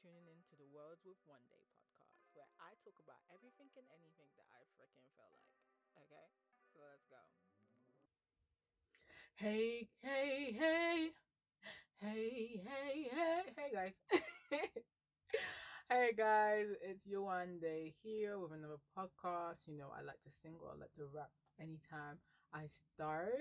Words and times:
tuning 0.00 0.26
in 0.30 0.40
to 0.50 0.54
the 0.58 0.68
Words 0.70 1.04
with 1.04 1.18
One 1.26 1.44
Day 1.50 1.62
podcast, 1.74 2.22
where 2.34 2.48
I 2.62 2.74
talk 2.82 2.96
about 3.02 3.20
everything 3.30 3.70
and 3.76 3.86
anything 3.92 4.30
that 4.38 4.48
I 4.54 4.64
freaking 4.78 5.06
feel 5.14 5.28
like. 5.34 5.50
Okay, 5.98 6.28
so 6.72 6.80
let's 6.82 7.04
go. 7.10 7.20
Hey, 9.36 9.88
hey, 10.02 10.52
hey, 10.52 11.10
hey, 12.00 12.62
hey, 12.64 13.10
hey, 13.12 13.42
hey, 13.56 13.70
guys. 13.72 13.94
hey, 15.90 16.12
guys, 16.16 16.66
it's 16.82 17.06
you 17.06 17.22
one 17.22 17.58
day 17.60 17.94
here 18.02 18.38
with 18.38 18.52
another 18.52 18.80
podcast. 18.96 19.66
You 19.66 19.76
know, 19.78 19.88
I 19.96 20.02
like 20.02 20.20
to 20.24 20.30
sing 20.30 20.54
or 20.62 20.70
I 20.74 20.78
like 20.80 20.94
to 20.96 21.06
rap 21.12 21.30
anytime 21.60 22.18
I 22.52 22.66
start. 22.68 23.32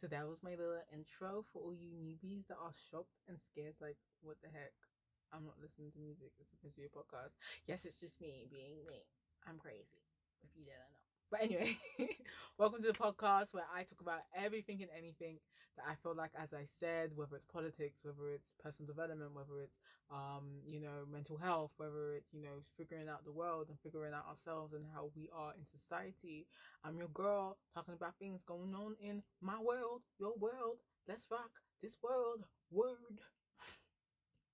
So 0.00 0.06
that 0.08 0.26
was 0.28 0.38
my 0.42 0.50
little 0.50 0.82
intro 0.94 1.44
for 1.52 1.62
all 1.62 1.74
you 1.74 1.90
newbies 1.90 2.46
that 2.48 2.58
are 2.62 2.74
shocked 2.90 3.18
and 3.28 3.38
scared, 3.38 3.74
like, 3.80 3.96
what 4.22 4.36
the 4.42 4.48
heck? 4.48 4.72
I'm 5.32 5.44
not 5.44 5.60
listening 5.60 5.90
to 5.92 5.98
music. 6.00 6.32
It's 6.40 6.50
supposed 6.50 6.74
to 6.76 6.80
be 6.80 6.86
a 6.88 6.92
podcast. 6.92 7.36
Yes, 7.66 7.84
it's 7.84 8.00
just 8.00 8.20
me 8.20 8.46
being 8.50 8.84
me. 8.86 9.04
I'm 9.46 9.58
crazy. 9.58 10.02
If 10.42 10.50
you 10.56 10.64
didn't 10.64 10.88
know. 10.88 11.04
But 11.30 11.42
anyway, 11.44 11.76
welcome 12.58 12.80
to 12.80 12.88
the 12.92 12.96
podcast 12.98 13.52
where 13.52 13.68
I 13.68 13.82
talk 13.84 14.00
about 14.00 14.24
everything 14.34 14.80
and 14.80 14.90
anything 14.96 15.36
that 15.76 15.84
I 15.86 15.94
feel 16.02 16.14
like, 16.16 16.30
as 16.40 16.54
I 16.54 16.64
said, 16.64 17.12
whether 17.14 17.36
it's 17.36 17.44
politics, 17.52 18.00
whether 18.02 18.32
it's 18.32 18.48
personal 18.62 18.86
development, 18.88 19.34
whether 19.34 19.60
it's, 19.62 19.76
um, 20.10 20.64
you 20.66 20.80
know, 20.80 21.04
mental 21.10 21.36
health, 21.36 21.72
whether 21.76 22.14
it's, 22.16 22.32
you 22.32 22.40
know, 22.40 22.64
figuring 22.78 23.08
out 23.08 23.24
the 23.26 23.32
world 23.32 23.66
and 23.68 23.78
figuring 23.80 24.14
out 24.14 24.24
ourselves 24.28 24.72
and 24.72 24.86
how 24.94 25.10
we 25.14 25.28
are 25.36 25.52
in 25.58 25.66
society. 25.66 26.46
I'm 26.82 26.96
your 26.96 27.08
girl 27.12 27.58
talking 27.74 27.94
about 27.94 28.16
things 28.18 28.42
going 28.42 28.74
on 28.74 28.96
in 29.00 29.22
my 29.42 29.60
world, 29.60 30.02
your 30.18 30.32
world. 30.38 30.78
Let's 31.06 31.26
rock 31.30 31.50
this 31.82 31.98
world. 32.02 32.44
Word. 32.70 33.20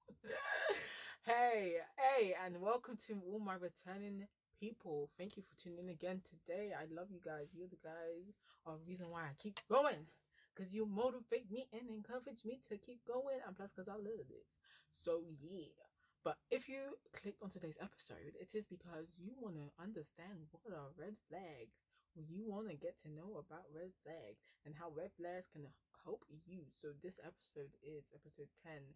hey, 1.27 1.81
hey, 1.97 2.35
and 2.45 2.61
welcome 2.61 2.97
to 3.09 3.17
all 3.27 3.39
my 3.39 3.55
returning 3.55 4.27
people. 4.61 5.09
Thank 5.19 5.37
you 5.37 5.43
for 5.43 5.55
tuning 5.57 5.87
in 5.87 5.89
again 5.89 6.21
today. 6.25 6.73
I 6.77 6.85
love 6.93 7.09
you 7.11 7.21
guys. 7.25 7.53
You're 7.55 7.69
the 7.69 7.81
guys 7.83 8.37
are 8.67 8.77
the 8.77 8.89
reason 8.89 9.09
why 9.11 9.23
I 9.33 9.35
keep 9.39 9.59
going. 9.69 10.09
Cause 10.55 10.71
you 10.71 10.87
motivate 10.87 11.51
me 11.51 11.67
and 11.75 11.91
encourage 11.91 12.47
me 12.47 12.63
to 12.71 12.79
keep 12.79 13.03
going, 13.03 13.43
and 13.43 13.57
plus, 13.57 13.75
cause 13.75 13.91
I 13.91 13.99
love 13.99 14.31
this. 14.31 14.55
So 14.93 15.27
yeah. 15.43 15.75
But 16.23 16.39
if 16.49 16.69
you 16.69 16.97
clicked 17.13 17.43
on 17.43 17.51
today's 17.51 17.81
episode, 17.83 18.39
it 18.39 18.55
is 18.55 18.65
because 18.65 19.13
you 19.19 19.35
want 19.37 19.57
to 19.59 19.75
understand 19.83 20.47
what 20.53 20.73
are 20.73 20.95
red 20.97 21.19
flags. 21.29 21.75
You 22.15 22.47
want 22.47 22.71
to 22.71 22.79
get 22.79 22.97
to 23.03 23.11
know 23.11 23.43
about 23.43 23.67
red 23.75 23.91
flags 24.07 24.39
and 24.65 24.79
how 24.79 24.95
red 24.95 25.11
flags 25.19 25.51
can 25.51 25.67
help 26.07 26.23
you. 26.47 26.71
So 26.81 26.95
this 27.03 27.19
episode 27.19 27.75
is 27.83 28.07
episode 28.15 28.49
10 28.63 28.95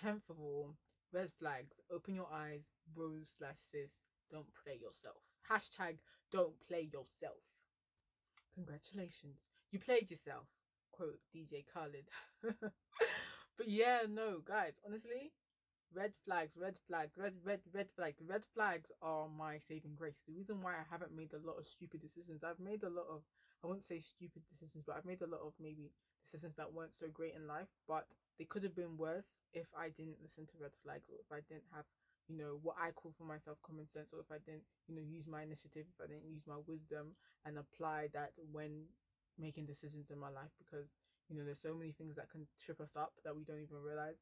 Tenth 0.00 0.28
of 0.30 0.40
all, 0.40 0.76
red 1.12 1.30
flags. 1.38 1.80
Open 1.90 2.14
your 2.14 2.28
eyes, 2.32 2.62
bros 2.92 3.34
slash 3.38 3.58
sis. 3.62 4.02
Don't 4.30 4.54
play 4.62 4.78
yourself. 4.80 5.22
Hashtag 5.50 5.98
don't 6.32 6.58
play 6.66 6.88
yourself. 6.92 7.42
Congratulations. 8.54 9.38
You 9.70 9.78
played 9.78 10.10
yourself. 10.10 10.46
Quote 10.92 11.18
DJ 11.34 11.64
Khaled. 11.72 12.08
but 12.42 13.68
yeah, 13.68 14.00
no, 14.08 14.40
guys, 14.44 14.74
honestly, 14.86 15.32
red 15.94 16.12
flags, 16.24 16.56
red 16.56 16.76
flags, 16.86 17.16
red, 17.16 17.34
red, 17.44 17.60
red 17.72 17.88
flags. 17.96 18.22
Red 18.26 18.44
flags 18.54 18.90
are 19.02 19.28
my 19.28 19.58
saving 19.58 19.94
grace. 19.96 20.20
The 20.26 20.34
reason 20.34 20.62
why 20.62 20.72
I 20.72 20.84
haven't 20.90 21.14
made 21.14 21.32
a 21.32 21.46
lot 21.46 21.58
of 21.58 21.66
stupid 21.66 22.00
decisions, 22.00 22.42
I've 22.44 22.60
made 22.60 22.82
a 22.82 22.90
lot 22.90 23.06
of, 23.10 23.22
I 23.62 23.66
won't 23.66 23.84
say 23.84 24.00
stupid 24.00 24.42
decisions, 24.48 24.84
but 24.86 24.96
I've 24.96 25.04
made 25.04 25.22
a 25.22 25.26
lot 25.30 25.40
of 25.46 25.54
maybe 25.60 25.92
decisions 26.22 26.56
that 26.56 26.72
weren't 26.72 26.96
so 26.96 27.06
great 27.12 27.34
in 27.34 27.46
life, 27.46 27.68
but 27.86 28.06
they 28.38 28.44
could 28.44 28.62
have 28.64 28.74
been 28.74 28.96
worse 28.98 29.38
if 29.52 29.66
I 29.76 29.88
didn't 29.90 30.22
listen 30.22 30.46
to 30.46 30.60
red 30.60 30.74
flags 30.82 31.06
or 31.08 31.18
if 31.22 31.30
I 31.30 31.40
didn't 31.46 31.68
have, 31.74 31.84
you 32.28 32.36
know, 32.36 32.58
what 32.62 32.76
I 32.80 32.90
call 32.90 33.12
for 33.16 33.24
myself 33.24 33.58
common 33.62 33.86
sense 33.88 34.10
or 34.12 34.20
if 34.20 34.30
I 34.30 34.42
didn't, 34.42 34.66
you 34.88 34.94
know, 34.96 35.04
use 35.04 35.26
my 35.26 35.42
initiative, 35.42 35.86
if 35.86 35.98
I 36.02 36.08
didn't 36.10 36.26
use 36.26 36.42
my 36.46 36.58
wisdom 36.66 37.14
and 37.46 37.58
apply 37.58 38.10
that 38.12 38.32
when 38.50 38.90
making 39.38 39.66
decisions 39.66 40.10
in 40.10 40.18
my 40.18 40.30
life 40.30 40.50
because, 40.58 40.90
you 41.28 41.36
know, 41.36 41.44
there's 41.44 41.62
so 41.62 41.74
many 41.74 41.92
things 41.92 42.16
that 42.16 42.30
can 42.30 42.46
trip 42.58 42.80
us 42.80 42.94
up 42.98 43.12
that 43.24 43.36
we 43.36 43.44
don't 43.44 43.62
even 43.62 43.78
realize. 43.78 44.18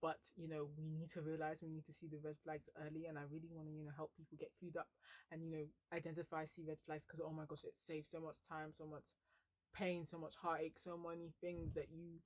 But, 0.00 0.20
you 0.36 0.48
know, 0.48 0.72
we 0.80 0.88
need 0.88 1.12
to 1.12 1.20
realize 1.20 1.60
we 1.60 1.68
need 1.68 1.84
to 1.84 1.92
see 1.92 2.08
the 2.08 2.16
red 2.24 2.40
flags 2.40 2.72
early 2.80 3.04
and 3.04 3.18
I 3.20 3.28
really 3.28 3.52
want 3.52 3.68
to, 3.68 3.74
you 3.76 3.84
know, 3.84 3.92
help 3.94 4.16
people 4.16 4.40
get 4.40 4.56
clued 4.56 4.80
up 4.80 4.88
and, 5.30 5.44
you 5.44 5.50
know, 5.52 5.64
identify, 5.92 6.48
see 6.48 6.64
red 6.64 6.80
flags 6.86 7.04
because 7.04 7.20
oh 7.20 7.32
my 7.36 7.44
gosh, 7.44 7.64
it 7.64 7.76
saves 7.76 8.08
so 8.08 8.20
much 8.20 8.40
time, 8.48 8.72
so 8.72 8.88
much 8.88 9.04
pain, 9.76 10.06
so 10.06 10.18
much 10.18 10.34
heartache, 10.40 10.78
so 10.78 10.96
many 10.96 11.32
things 11.40 11.74
that 11.74 11.88
you 11.92 12.20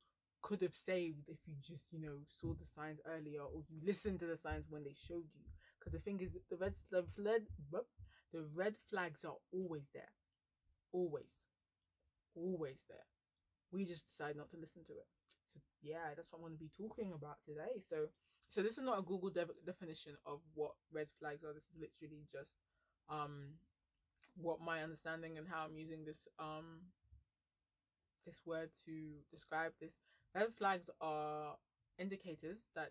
could 0.44 0.60
have 0.60 0.74
saved 0.74 1.24
if 1.26 1.38
you 1.48 1.54
just 1.66 1.88
you 1.90 1.98
know 1.98 2.20
saw 2.28 2.52
the 2.52 2.68
signs 2.76 3.00
earlier 3.08 3.40
or 3.40 3.64
you 3.72 3.80
listened 3.82 4.20
to 4.20 4.26
the 4.26 4.36
signs 4.36 4.66
when 4.68 4.84
they 4.84 4.92
showed 5.08 5.24
you. 5.32 5.44
Because 5.80 5.92
the 5.96 6.04
thing 6.04 6.20
is 6.20 6.36
the 6.50 6.56
red 6.58 6.74
the 6.92 7.04
red 7.16 7.42
the 8.32 8.44
red 8.54 8.74
flags 8.90 9.24
are 9.24 9.40
always 9.52 9.88
there. 9.94 10.12
Always. 10.92 11.40
Always 12.36 12.84
there. 12.88 13.08
We 13.72 13.86
just 13.86 14.06
decide 14.06 14.36
not 14.36 14.50
to 14.50 14.58
listen 14.58 14.84
to 14.86 14.92
it. 14.92 15.08
So 15.54 15.60
yeah 15.82 16.12
that's 16.16 16.30
what 16.30 16.38
i'm 16.38 16.44
going 16.44 16.58
to 16.58 16.64
be 16.68 16.72
talking 16.76 17.12
about 17.16 17.38
today. 17.48 17.80
So 17.88 18.08
so 18.50 18.62
this 18.62 18.76
is 18.76 18.84
not 18.84 18.98
a 18.98 19.02
google 19.02 19.30
de- 19.30 19.58
definition 19.64 20.12
of 20.26 20.40
what 20.54 20.72
red 20.92 21.08
flags 21.18 21.42
are. 21.44 21.54
This 21.54 21.70
is 21.72 21.80
literally 21.80 22.28
just 22.30 22.52
um 23.08 23.56
what 24.36 24.60
my 24.60 24.82
understanding 24.82 25.38
and 25.38 25.46
how 25.48 25.64
i'm 25.64 25.76
using 25.78 26.04
this 26.04 26.26
um 26.38 26.90
this 28.26 28.40
word 28.46 28.70
to 28.86 28.92
describe 29.30 29.72
this. 29.80 29.92
Red 30.34 30.52
flags 30.58 30.90
are 31.00 31.56
indicators 31.98 32.66
that 32.74 32.90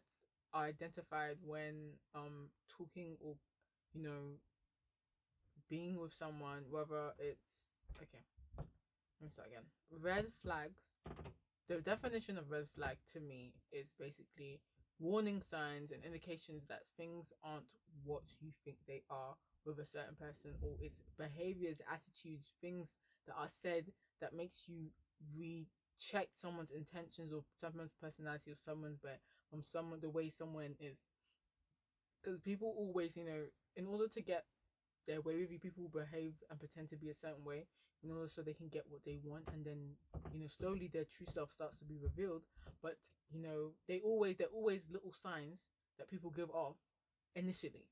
are 0.54 0.66
identified 0.66 1.38
when 1.44 1.94
um 2.16 2.50
talking 2.70 3.18
or 3.20 3.36
you 3.94 4.02
know 4.02 4.38
being 5.70 6.00
with 6.00 6.14
someone, 6.14 6.64
whether 6.70 7.14
it's 7.20 7.68
okay. 7.98 8.24
Let 8.58 8.68
me 9.22 9.30
start 9.30 9.48
again. 9.48 9.64
Red 9.90 10.28
flags. 10.44 10.80
The 11.70 11.81
definition 11.81 12.38
of 12.38 12.52
red 12.52 12.68
flag 12.76 12.98
to 13.14 13.20
me 13.20 13.54
is 13.72 13.88
basically 13.98 14.60
warning 15.00 15.42
signs 15.42 15.92
and 15.92 16.04
indications 16.04 16.64
that 16.68 16.84
things 16.98 17.31
aren't 17.44 17.66
what 18.04 18.24
you 18.42 18.52
think 18.64 18.78
they 18.88 19.02
are 19.10 19.36
with 19.66 19.80
a 19.80 19.86
certain 19.86 20.16
person 20.20 20.52
or 20.62 20.75
its 20.81 21.00
behaviors, 21.18 21.81
attitudes, 21.92 22.52
things 22.62 22.94
that 23.25 23.36
are 23.40 23.48
said 23.48 23.86
that 24.20 24.36
makes 24.36 24.64
you 24.68 24.90
recheck 25.98 26.30
someone's 26.36 26.72
intentions 26.72 27.31
or 27.34 27.44
someone's 27.59 27.94
personality 28.02 28.52
or 28.52 28.56
someone's 28.64 29.00
but 29.02 29.20
from 29.50 29.64
someone 29.64 30.00
the 30.02 30.09
way 30.09 30.30
someone 30.30 30.76
is. 30.80 30.98
Because 32.22 32.40
people 32.40 32.74
always 32.78 33.18
you 33.18 33.26
know 33.26 33.44
in 33.76 33.86
order 33.86 34.08
to 34.08 34.22
get 34.22 34.46
their 35.08 35.22
way 35.22 35.36
with 35.38 35.52
you 35.52 35.59
people 35.59 35.90
behave 35.90 36.34
and 36.50 36.59
pretend 36.59 36.90
to 36.90 36.96
be 36.98 37.09
a 37.09 37.16
certain 37.16 37.44
way 37.44 37.68
in 38.04 38.12
order 38.12 38.28
so 38.28 38.42
they 38.42 38.54
can 38.54 38.70
get 38.70 38.84
what 38.90 39.04
they 39.06 39.18
want 39.24 39.44
and 39.54 39.66
then 39.66 39.96
you 40.34 40.40
know 40.40 40.48
slowly 40.48 40.90
their 40.92 41.06
true 41.06 41.28
self 41.31 41.52
starts 41.52 41.78
to 41.80 41.86
be 41.86 41.98
revealed. 42.02 42.44
But 42.81 42.98
you 43.31 43.42
know 43.42 43.72
they 43.88 44.00
always 44.02 44.38
they're 44.38 44.54
always 44.56 44.88
little 44.92 45.14
signs 45.14 45.66
that 45.98 46.10
people 46.10 46.30
give 46.31 46.50
off 46.52 46.78
initially 47.36 47.88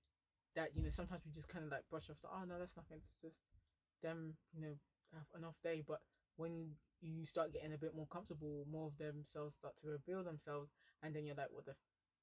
that 0.56 0.70
you 0.76 0.84
know 0.84 0.90
sometimes 0.90 1.22
we 1.26 1.32
just 1.32 1.50
kind 1.50 1.66
of 1.66 1.72
like 1.72 1.90
brush 1.90 2.10
off 2.10 2.22
the, 2.22 2.28
oh 2.30 2.46
no 2.48 2.60
that's 2.60 2.78
nothing. 2.78 3.00
It's 3.04 3.22
just 3.22 3.44
them 4.04 4.36
you 4.54 4.62
know 4.62 4.76
have 5.14 5.28
an 5.36 5.46
off 5.46 5.58
day. 5.64 5.84
But 5.86 6.00
when 6.38 6.76
you 7.02 7.26
start 7.26 7.54
getting 7.54 7.74
a 7.74 7.78
bit 7.78 7.96
more 7.96 8.08
comfortable, 8.08 8.66
more 8.70 8.88
of 8.88 8.98
themselves 8.98 9.56
start 9.56 9.76
to 9.82 9.88
reveal 9.88 10.24
themselves, 10.24 10.72
and 11.04 11.16
then 11.16 11.26
you're 11.26 11.36
like, 11.36 11.52
what 11.52 11.66
the 11.66 11.76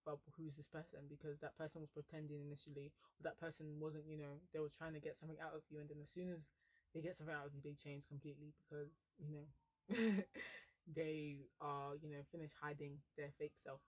fuck, 0.04 0.20
who's 0.36 0.54
this 0.56 0.68
person? 0.68 1.00
Because 1.08 1.38
that 1.40 1.56
person 1.58 1.80
was 1.80 1.90
pretending 1.90 2.40
initially, 2.40 2.92
that 3.22 3.38
person 3.38 3.78
wasn't, 3.80 4.04
you 4.08 4.16
know, 4.16 4.40
they 4.52 4.60
were 4.60 4.70
trying 4.70 4.94
to 4.94 5.00
get 5.00 5.16
something 5.16 5.38
out 5.42 5.54
of 5.54 5.62
you, 5.70 5.80
and 5.80 5.88
then 5.88 5.98
as 6.02 6.10
soon 6.10 6.28
as 6.28 6.46
they 6.94 7.00
get 7.00 7.16
something 7.16 7.34
out 7.34 7.46
of 7.46 7.54
you, 7.54 7.60
they 7.62 7.74
change 7.74 8.06
completely 8.08 8.54
because, 8.56 8.88
you 9.18 9.30
know, 9.34 9.46
they 10.94 11.46
are, 11.60 11.94
you 12.00 12.08
know, 12.10 12.22
finished 12.30 12.54
hiding 12.60 12.98
their 13.16 13.30
fake 13.38 13.54
self. 13.62 13.80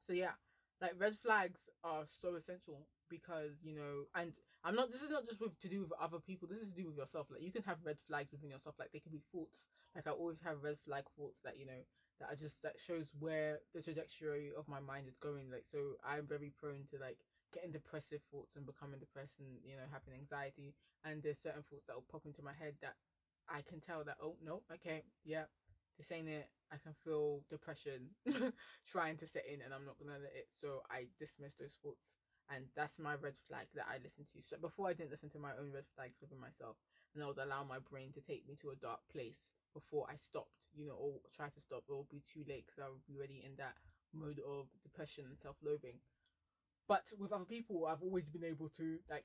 So 0.00 0.12
yeah, 0.12 0.32
like 0.80 0.92
red 0.98 1.16
flags 1.16 1.68
are 1.82 2.04
so 2.08 2.34
essential 2.34 2.86
because 3.08 3.62
you 3.62 3.74
know 3.74 4.04
and 4.14 4.32
i'm 4.64 4.74
not 4.74 4.90
this 4.90 5.02
is 5.02 5.10
not 5.10 5.24
just 5.26 5.40
with 5.40 5.58
to 5.60 5.68
do 5.68 5.82
with 5.82 5.92
other 6.00 6.18
people 6.18 6.48
this 6.48 6.58
is 6.58 6.68
to 6.70 6.80
do 6.82 6.86
with 6.86 6.96
yourself 6.96 7.26
like 7.30 7.42
you 7.42 7.52
can 7.52 7.62
have 7.62 7.78
red 7.84 7.98
flags 8.08 8.32
within 8.32 8.50
yourself 8.50 8.74
like 8.78 8.90
they 8.92 8.98
can 9.00 9.12
be 9.12 9.22
thoughts 9.32 9.66
like 9.94 10.06
i 10.06 10.10
always 10.10 10.40
have 10.44 10.62
red 10.62 10.76
flag 10.84 11.04
thoughts 11.16 11.38
that 11.44 11.58
you 11.58 11.66
know 11.66 11.82
that 12.20 12.28
i 12.30 12.34
just 12.34 12.62
that 12.62 12.74
shows 12.78 13.12
where 13.18 13.58
the 13.74 13.82
trajectory 13.82 14.50
of 14.56 14.68
my 14.68 14.80
mind 14.80 15.06
is 15.08 15.16
going 15.16 15.50
like 15.50 15.64
so 15.70 15.94
i'm 16.04 16.26
very 16.26 16.52
prone 16.58 16.84
to 16.90 16.98
like 17.00 17.18
getting 17.52 17.70
depressive 17.70 18.20
thoughts 18.32 18.56
and 18.56 18.66
becoming 18.66 18.98
depressed 18.98 19.38
and 19.38 19.48
you 19.64 19.76
know 19.76 19.86
having 19.92 20.18
anxiety 20.18 20.74
and 21.04 21.22
there's 21.22 21.38
certain 21.38 21.62
thoughts 21.70 21.86
that 21.86 21.94
will 21.94 22.10
pop 22.10 22.26
into 22.26 22.42
my 22.42 22.52
head 22.58 22.74
that 22.82 22.94
i 23.48 23.62
can 23.62 23.80
tell 23.80 24.02
that 24.02 24.16
oh 24.22 24.34
no 24.44 24.62
okay 24.72 25.02
yeah 25.24 25.44
this 25.96 26.10
ain't 26.10 26.28
it 26.28 26.48
I 26.72 26.76
can 26.82 26.94
feel 27.04 27.42
depression 27.50 28.10
trying 28.86 29.16
to 29.18 29.26
set 29.26 29.46
in 29.46 29.62
and 29.62 29.72
I'm 29.72 29.86
not 29.86 29.98
gonna 29.98 30.18
let 30.18 30.34
it. 30.34 30.48
So 30.50 30.82
I 30.90 31.06
dismiss 31.18 31.54
those 31.54 31.76
thoughts 31.82 32.02
and 32.50 32.66
that's 32.76 32.98
my 32.98 33.14
red 33.14 33.36
flag 33.48 33.66
that 33.74 33.86
I 33.88 33.98
listen 34.02 34.24
to. 34.32 34.42
So 34.42 34.56
before 34.60 34.88
I 34.88 34.92
didn't 34.94 35.10
listen 35.10 35.30
to 35.30 35.38
my 35.38 35.52
own 35.58 35.72
red 35.72 35.84
flags 35.94 36.18
within 36.20 36.40
myself, 36.40 36.76
and 37.14 37.22
I 37.22 37.26
would 37.26 37.38
allow 37.38 37.64
my 37.64 37.78
brain 37.78 38.12
to 38.14 38.20
take 38.20 38.46
me 38.48 38.56
to 38.62 38.70
a 38.70 38.76
dark 38.76 39.00
place 39.10 39.50
before 39.72 40.06
I 40.10 40.16
stopped, 40.16 40.54
you 40.76 40.86
know, 40.86 40.94
or 40.98 41.20
try 41.34 41.48
to 41.48 41.60
stop. 41.60 41.84
It 41.88 41.92
will 41.92 42.08
be 42.10 42.22
too 42.26 42.44
late 42.48 42.66
because 42.66 42.82
I 42.84 42.90
would 42.90 43.06
be 43.06 43.16
already 43.16 43.42
in 43.44 43.56
that 43.58 43.74
mode 44.12 44.40
of 44.46 44.66
depression 44.82 45.24
and 45.28 45.38
self-loathing. 45.38 45.98
but 46.88 47.04
with 47.18 47.32
other 47.32 47.44
people, 47.44 47.86
I've 47.86 48.02
always 48.02 48.28
been 48.28 48.44
able 48.44 48.68
to 48.76 48.98
like 49.10 49.24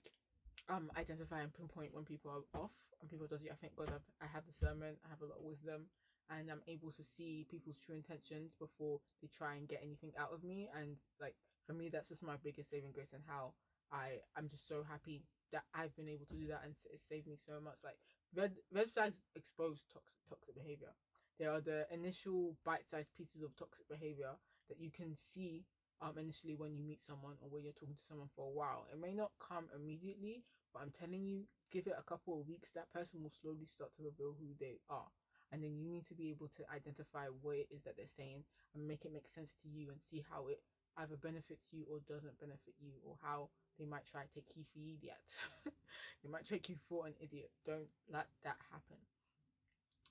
um 0.69 0.91
identify 0.97 1.41
and 1.41 1.53
pinpoint 1.53 1.93
when 1.93 2.05
people 2.05 2.31
are 2.31 2.59
off 2.61 2.71
and 3.01 3.09
people 3.09 3.27
does 3.27 3.43
it. 3.43 3.51
I 3.51 3.55
thank 3.59 3.75
God 3.75 3.89
I've, 3.93 4.07
I 4.21 4.27
have 4.31 4.45
discernment, 4.45 4.97
I 5.05 5.09
have 5.09 5.21
a 5.21 5.25
lot 5.25 5.39
of 5.39 5.45
wisdom, 5.45 5.87
and 6.29 6.51
I'm 6.51 6.61
able 6.67 6.91
to 6.91 7.03
see 7.03 7.45
people's 7.49 7.77
true 7.79 7.95
intentions 7.95 8.53
before 8.59 8.99
they 9.21 9.27
try 9.27 9.55
and 9.55 9.67
get 9.67 9.81
anything 9.83 10.11
out 10.19 10.31
of 10.33 10.43
me. 10.43 10.69
And 10.75 10.97
like 11.19 11.35
for 11.69 11.77
me, 11.77 11.89
that's 11.89 12.09
just 12.09 12.23
my 12.25 12.33
biggest 12.43 12.71
saving 12.71 12.89
grace 12.91 13.13
and 13.13 13.21
how 13.29 13.53
I 13.93 14.25
I'm 14.35 14.49
just 14.49 14.67
so 14.67 14.81
happy 14.81 15.21
that 15.53 15.61
I've 15.77 15.95
been 15.95 16.09
able 16.09 16.25
to 16.25 16.35
do 16.35 16.47
that 16.49 16.61
and 16.65 16.73
it 16.89 17.01
saved 17.05 17.27
me 17.27 17.37
so 17.37 17.61
much. 17.61 17.77
Like 17.85 18.01
red 18.33 18.57
red 18.73 18.89
flags 18.89 19.21
expose 19.35 19.85
toxic 19.93 20.17
toxic 20.27 20.57
behavior. 20.57 20.97
They 21.37 21.45
are 21.45 21.61
the 21.61 21.85
initial 21.93 22.57
bite-sized 22.65 23.13
pieces 23.13 23.43
of 23.43 23.55
toxic 23.55 23.87
behavior 23.87 24.33
that 24.67 24.81
you 24.81 24.89
can 24.89 25.13
see 25.15 25.65
um 26.01 26.17
initially 26.17 26.55
when 26.57 26.73
you 26.73 26.81
meet 26.81 27.05
someone 27.05 27.37
or 27.41 27.53
when 27.53 27.61
you're 27.63 27.77
talking 27.77 28.01
to 28.01 28.07
someone 28.09 28.33
for 28.35 28.49
a 28.49 28.55
while. 28.57 28.89
It 28.89 28.97
may 28.97 29.13
not 29.13 29.37
come 29.37 29.69
immediately, 29.69 30.41
but 30.73 30.81
I'm 30.81 30.93
telling 30.93 31.21
you, 31.21 31.45
give 31.69 31.85
it 31.85 31.97
a 31.97 32.09
couple 32.09 32.41
of 32.41 32.49
weeks, 32.49 32.73
that 32.73 32.89
person 32.93 33.21
will 33.21 33.33
slowly 33.41 33.69
start 33.69 33.93
to 33.97 34.09
reveal 34.09 34.33
who 34.33 34.57
they 34.59 34.81
are. 34.89 35.13
And 35.51 35.63
then 35.63 35.77
you 35.77 35.89
need 35.89 36.05
to 36.07 36.13
be 36.13 36.29
able 36.29 36.49
to 36.57 36.63
identify 36.73 37.25
what 37.41 37.57
it 37.57 37.69
is 37.73 37.81
that 37.83 37.97
they're 37.97 38.05
saying 38.09 38.45
and 38.73 38.87
make 38.87 39.05
it 39.05 39.13
make 39.13 39.27
sense 39.27 39.57
to 39.61 39.67
you 39.67 39.89
and 39.89 39.97
see 40.01 40.23
how 40.29 40.45
it 40.47 40.61
either 40.97 41.15
benefits 41.15 41.67
you 41.71 41.85
or 41.91 41.99
doesn't 42.07 42.39
benefit 42.39 42.73
you 42.79 42.91
or 43.05 43.15
how 43.21 43.49
they 43.77 43.85
might 43.85 44.05
try 44.05 44.23
to 44.23 44.33
take 44.33 44.51
you 44.55 44.63
for 44.73 44.79
idiot. 44.79 45.23
they 46.23 46.29
might 46.29 46.45
take 46.45 46.69
you 46.69 46.75
for 46.87 47.07
an 47.07 47.13
idiot. 47.19 47.51
Don't 47.65 47.89
let 48.11 48.27
that 48.43 48.57
happen. 48.71 48.97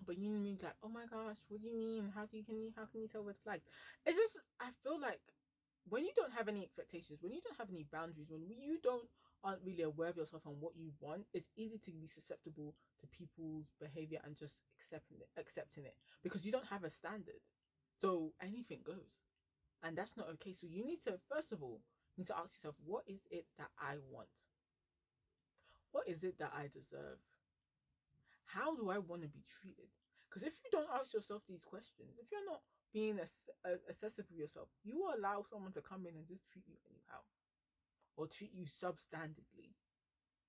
But 0.06 0.19
you 0.19 0.30
mean 0.30 0.58
like, 0.62 0.78
oh 0.82 0.88
my 0.88 1.06
gosh, 1.10 1.38
what 1.48 1.60
do 1.60 1.66
you 1.66 1.76
mean? 1.76 2.12
How 2.14 2.25
do 2.26 2.36
you 2.36 2.44
can 2.44 2.56
you 2.56 2.70
how 2.76 2.86
can 2.86 3.02
you 3.02 3.08
tell 3.08 3.22
red 3.22 3.36
flags? 3.42 3.66
It's 4.06 4.16
just 4.16 4.38
I 4.60 4.70
feel 4.84 5.00
like 5.00 5.20
when 5.88 6.04
you 6.04 6.12
don't 6.14 6.32
have 6.32 6.48
any 6.48 6.62
expectations, 6.62 7.19
when 7.20 7.32
you 7.32 7.40
don't 7.42 7.58
have 7.58 7.69
any 7.70 7.84
boundaries, 7.90 8.30
when 8.30 8.42
you 8.46 8.78
don't 8.82 9.08
aren't 9.44 9.62
really 9.64 9.82
aware 9.82 10.08
of 10.08 10.16
yourself 10.16 10.42
and 10.46 10.60
what 10.60 10.72
you 10.76 10.90
want, 11.00 11.22
it's 11.32 11.48
easy 11.56 11.78
to 11.78 11.92
be 11.92 12.06
susceptible 12.06 12.75
to 13.00 13.06
people's 13.06 13.66
behavior 13.80 14.19
and 14.25 14.36
just 14.36 14.60
accepting 14.78 15.19
it, 15.20 15.28
accepting 15.38 15.84
it 15.84 15.94
because 16.22 16.44
you 16.44 16.52
don't 16.52 16.66
have 16.66 16.84
a 16.84 16.90
standard. 16.90 17.42
So 18.00 18.32
anything 18.42 18.80
goes, 18.84 19.14
and 19.82 19.96
that's 19.96 20.16
not 20.16 20.28
okay. 20.34 20.52
So 20.52 20.66
you 20.69 20.84
need 20.84 21.02
to 21.04 21.19
first 21.30 21.52
of 21.52 21.62
all 21.62 21.80
need 22.16 22.26
to 22.28 22.36
ask 22.36 22.56
yourself, 22.58 22.76
what 22.84 23.04
is 23.06 23.26
it 23.30 23.46
that 23.58 23.70
I 23.78 23.94
want? 24.10 24.28
What 25.92 26.08
is 26.08 26.25
it 26.25 26.38
that 26.38 26.52
I 26.54 26.69
deserve? 26.69 27.19
How 28.46 28.75
do 28.75 28.90
I 28.90 28.98
want 28.98 29.22
to 29.22 29.28
be 29.28 29.44
treated? 29.44 29.88
Because 30.28 30.42
if 30.42 30.54
you 30.64 30.70
don't 30.70 30.90
ask 30.92 31.14
yourself 31.14 31.42
these 31.48 31.64
questions, 31.64 32.16
if 32.20 32.28
you're 32.30 32.44
not 32.44 32.60
being 32.92 33.19
ass- 33.20 33.48
assessive 33.88 34.26
of 34.30 34.36
yourself, 34.36 34.69
you 34.84 34.98
will 34.98 35.14
allow 35.16 35.44
someone 35.48 35.72
to 35.72 35.80
come 35.80 36.06
in 36.06 36.16
and 36.16 36.26
just 36.26 36.48
treat 36.50 36.64
you 36.69 36.76
anyhow 36.88 37.20
or 38.16 38.26
treat 38.26 38.52
you 38.52 38.66
substandardly. 38.66 39.76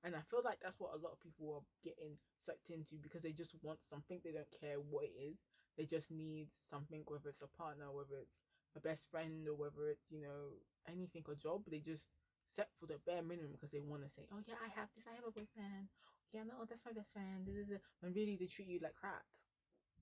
And 0.04 0.16
I 0.16 0.24
feel 0.32 0.42
like 0.44 0.60
that's 0.64 0.80
what 0.80 0.96
a 0.96 1.02
lot 1.04 1.12
of 1.14 1.20
people 1.20 1.60
are 1.60 1.68
getting 1.84 2.18
sucked 2.40 2.70
into 2.70 2.96
because 3.02 3.24
they 3.24 3.32
just 3.34 3.56
want 3.62 3.80
something. 3.84 4.20
They 4.24 4.32
don't 4.32 4.52
care 4.60 4.80
what 4.80 5.06
it 5.06 5.16
is. 5.20 5.38
They 5.78 5.86
just 5.86 6.12
need 6.12 6.48
something, 6.64 7.04
whether 7.08 7.30
it's 7.30 7.44
a 7.44 7.48
partner, 7.48 7.92
whether 7.92 8.16
it's 8.20 8.40
a 8.76 8.80
best 8.80 9.10
friend, 9.10 9.48
or 9.48 9.56
whether 9.56 9.90
it's, 9.90 10.12
you 10.12 10.22
know, 10.22 10.58
anything, 10.88 11.24
a 11.30 11.36
job. 11.36 11.64
They 11.70 11.80
just 11.80 12.10
set 12.46 12.70
for 12.80 12.86
the 12.86 12.98
bare 13.06 13.22
minimum 13.22 13.54
because 13.54 13.72
they 13.72 13.80
want 13.82 14.04
to 14.04 14.10
say, 14.10 14.26
oh, 14.34 14.42
yeah, 14.46 14.58
I 14.62 14.70
have 14.80 14.90
this, 14.96 15.06
I 15.10 15.16
have 15.16 15.26
a 15.28 15.32
boyfriend. 15.32 15.90
Yeah, 16.34 16.46
no, 16.46 16.66
that's 16.68 16.86
my 16.86 16.94
best 16.94 17.14
friend. 17.14 17.46
This 17.46 17.56
is 17.56 17.68
the 17.70 17.80
when 18.02 18.14
really 18.14 18.38
they 18.38 18.46
treat 18.46 18.68
you 18.70 18.80
like 18.82 18.96
crap. 18.96 19.26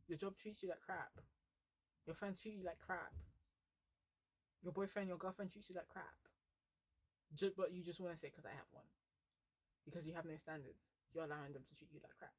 Your 0.08 0.18
job 0.18 0.36
treats 0.36 0.64
you 0.64 0.70
like 0.70 0.82
crap. 0.84 1.12
Your 2.06 2.16
friends 2.16 2.42
treat 2.42 2.56
you 2.56 2.64
like 2.64 2.80
crap. 2.80 3.14
Your 4.64 4.74
boyfriend, 4.74 5.08
your 5.08 5.18
girlfriend 5.18 5.52
treats 5.52 5.70
you 5.70 5.76
like 5.76 5.88
crap. 5.88 6.16
Just, 7.36 7.56
but 7.56 7.72
you 7.72 7.84
just 7.84 8.00
want 8.00 8.14
to 8.14 8.20
say 8.20 8.28
because 8.28 8.46
I 8.46 8.56
have 8.56 8.68
one. 8.72 8.88
Because 9.86 10.08
you 10.08 10.14
have 10.14 10.26
no 10.26 10.36
standards. 10.36 10.84
You're 11.14 11.24
allowing 11.24 11.54
them 11.54 11.64
to 11.64 11.74
treat 11.76 11.92
you 11.94 12.00
like 12.04 12.16
crap. 12.18 12.36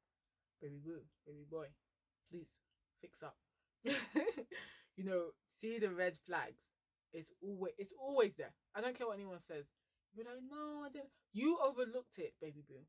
Baby 0.61 0.81
boo, 0.83 1.01
baby 1.25 1.45
boy, 1.49 1.67
please 2.29 2.49
fix 3.01 3.23
up. 3.23 3.37
you 4.99 5.05
know, 5.05 5.27
see 5.47 5.79
the 5.79 5.89
red 5.91 6.17
flags. 6.27 6.59
It's 7.13 7.31
always 7.41 7.73
it's 7.77 7.93
always 7.97 8.35
there. 8.35 8.53
I 8.75 8.81
don't 8.81 8.97
care 8.97 9.07
what 9.07 9.15
anyone 9.15 9.39
says. 9.47 9.65
You're 10.13 10.25
like, 10.25 10.43
no, 10.51 10.83
I 10.85 10.89
didn't. 10.91 11.09
You 11.31 11.57
overlooked 11.63 12.17
it, 12.19 12.33
baby 12.41 12.63
boo. 12.67 12.83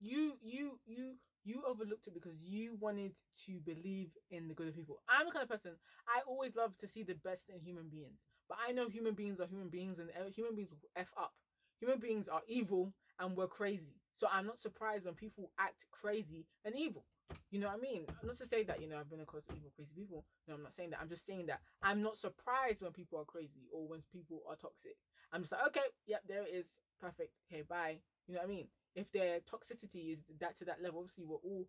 You 0.00 0.34
you 0.42 0.78
you 0.84 1.14
you 1.44 1.62
overlooked 1.66 2.06
it 2.06 2.14
because 2.14 2.36
you 2.42 2.76
wanted 2.78 3.12
to 3.46 3.60
believe 3.64 4.10
in 4.30 4.48
the 4.48 4.54
good 4.54 4.68
of 4.68 4.76
people. 4.76 4.98
I'm 5.08 5.26
the 5.26 5.32
kind 5.32 5.42
of 5.44 5.48
person 5.48 5.72
I 6.06 6.20
always 6.28 6.54
love 6.54 6.76
to 6.78 6.88
see 6.88 7.02
the 7.02 7.14
best 7.14 7.48
in 7.48 7.60
human 7.60 7.88
beings, 7.88 8.20
but 8.48 8.58
I 8.66 8.72
know 8.72 8.88
human 8.88 9.14
beings 9.14 9.40
are 9.40 9.46
human 9.46 9.70
beings 9.70 9.98
and 9.98 10.10
uh, 10.10 10.30
human 10.36 10.54
beings 10.54 10.70
will 10.70 10.78
f 10.96 11.08
up. 11.18 11.32
Human 11.80 11.98
beings 11.98 12.28
are 12.28 12.42
evil 12.46 12.92
and 13.18 13.36
we're 13.36 13.46
crazy. 13.46 13.96
So 14.14 14.28
I'm 14.32 14.46
not 14.46 14.58
surprised 14.58 15.04
when 15.04 15.14
people 15.14 15.50
act 15.58 15.86
crazy 15.90 16.46
and 16.64 16.74
evil. 16.76 17.04
You 17.50 17.60
know 17.60 17.68
what 17.68 17.78
I 17.78 17.80
mean? 17.80 18.06
Not 18.22 18.36
to 18.38 18.46
say 18.46 18.62
that, 18.64 18.80
you 18.80 18.88
know, 18.88 18.98
I've 18.98 19.10
been 19.10 19.20
across 19.20 19.44
evil, 19.50 19.72
crazy 19.74 19.92
people. 19.96 20.24
No, 20.46 20.54
I'm 20.54 20.62
not 20.62 20.74
saying 20.74 20.90
that. 20.90 21.00
I'm 21.00 21.08
just 21.08 21.26
saying 21.26 21.46
that 21.46 21.60
I'm 21.82 22.02
not 22.02 22.16
surprised 22.16 22.82
when 22.82 22.92
people 22.92 23.18
are 23.18 23.24
crazy 23.24 23.66
or 23.72 23.86
when 23.88 24.02
people 24.12 24.42
are 24.48 24.56
toxic. 24.56 24.96
I'm 25.32 25.42
just 25.42 25.52
like, 25.52 25.66
okay, 25.68 25.88
yep, 26.06 26.22
there 26.28 26.42
it 26.42 26.54
is. 26.54 26.66
Perfect. 27.00 27.32
Okay, 27.50 27.62
bye. 27.68 27.98
You 28.26 28.34
know 28.34 28.40
what 28.40 28.46
I 28.46 28.52
mean? 28.52 28.68
If 28.94 29.10
their 29.10 29.40
toxicity 29.40 30.12
is 30.12 30.18
that 30.40 30.56
to 30.58 30.64
that 30.66 30.82
level, 30.82 31.00
obviously 31.00 31.24
we're 31.24 31.36
all 31.36 31.66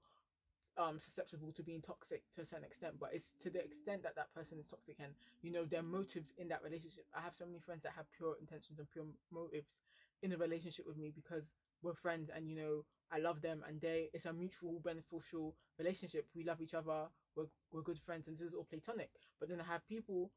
um 0.77 0.99
susceptible 0.99 1.53
to 1.53 1.63
being 1.63 1.81
toxic 1.81 2.23
to 2.35 2.41
a 2.41 2.45
certain 2.45 2.65
extent 2.65 2.95
but 2.99 3.09
it's 3.13 3.31
to 3.39 3.49
the 3.49 3.63
extent 3.63 4.03
that 4.03 4.13
that 4.15 4.33
person 4.35 4.59
is 4.59 4.65
toxic 4.65 4.97
and 4.99 5.13
you 5.41 5.49
know 5.49 5.63
their 5.63 5.81
motives 5.81 6.33
in 6.37 6.49
that 6.49 6.61
relationship 6.63 7.05
i 7.15 7.21
have 7.21 7.33
so 7.33 7.45
many 7.45 7.59
friends 7.59 7.81
that 7.83 7.93
have 7.95 8.05
pure 8.11 8.35
intentions 8.41 8.77
and 8.77 8.91
pure 8.91 9.05
motives 9.31 9.79
in 10.21 10.33
a 10.33 10.37
relationship 10.37 10.85
with 10.85 10.97
me 10.97 11.13
because 11.15 11.43
we're 11.85 11.93
friends 11.93 12.29
and 12.35 12.49
you 12.49 12.55
know 12.55 12.83
i 13.11 13.19
love 13.19 13.41
them 13.41 13.63
and 13.67 13.79
they 13.79 14.09
it's 14.13 14.25
a 14.25 14.33
mutual 14.33 14.81
beneficial 14.83 15.55
relationship. 15.77 16.25
We 16.35 16.43
love 16.43 16.61
each 16.61 16.73
other 16.73 17.07
we're, 17.35 17.45
we're 17.71 17.81
good 17.81 17.99
friends 17.99 18.27
and 18.27 18.37
this 18.37 18.47
is 18.47 18.53
all 18.53 18.65
platonic. 18.69 19.11
But 19.39 19.49
then 19.49 19.61
i 19.61 19.65
have 19.71 19.87
people 19.87 20.31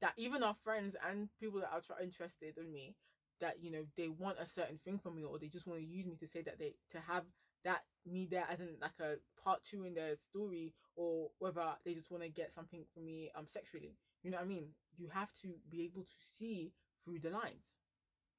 that 0.00 0.14
even 0.16 0.42
are 0.42 0.54
friends 0.54 0.96
and 1.08 1.28
people 1.40 1.60
that 1.60 1.70
are 1.72 2.02
interested 2.02 2.58
in 2.58 2.72
me 2.72 2.96
that 3.40 3.56
you 3.60 3.70
know 3.70 3.84
they 3.96 4.08
want 4.08 4.38
a 4.38 4.46
certain 4.46 4.78
thing 4.84 4.98
from 4.98 5.16
me 5.16 5.24
or 5.24 5.38
they 5.38 5.48
just 5.48 5.66
want 5.66 5.80
to 5.80 5.86
use 5.86 6.06
me 6.06 6.16
to 6.16 6.26
say 6.26 6.42
that 6.42 6.58
they 6.58 6.74
to 6.90 6.98
have 7.00 7.24
that 7.64 7.82
me 8.06 8.26
there 8.30 8.44
as 8.50 8.60
in 8.60 8.68
like 8.80 8.98
a 9.00 9.14
part 9.42 9.62
two 9.64 9.84
in 9.84 9.94
their 9.94 10.16
story 10.30 10.74
or 10.96 11.30
whether 11.38 11.64
they 11.84 11.94
just 11.94 12.10
want 12.10 12.22
to 12.22 12.28
get 12.28 12.52
something 12.52 12.84
from 12.94 13.04
me 13.04 13.30
um 13.34 13.46
sexually. 13.48 13.96
You 14.22 14.30
know 14.30 14.36
what 14.36 14.44
i 14.44 14.48
mean? 14.48 14.68
You 14.96 15.08
have 15.08 15.32
to 15.42 15.48
be 15.70 15.84
able 15.84 16.02
to 16.02 16.14
see 16.18 16.72
through 17.04 17.20
the 17.20 17.30
lines 17.30 17.74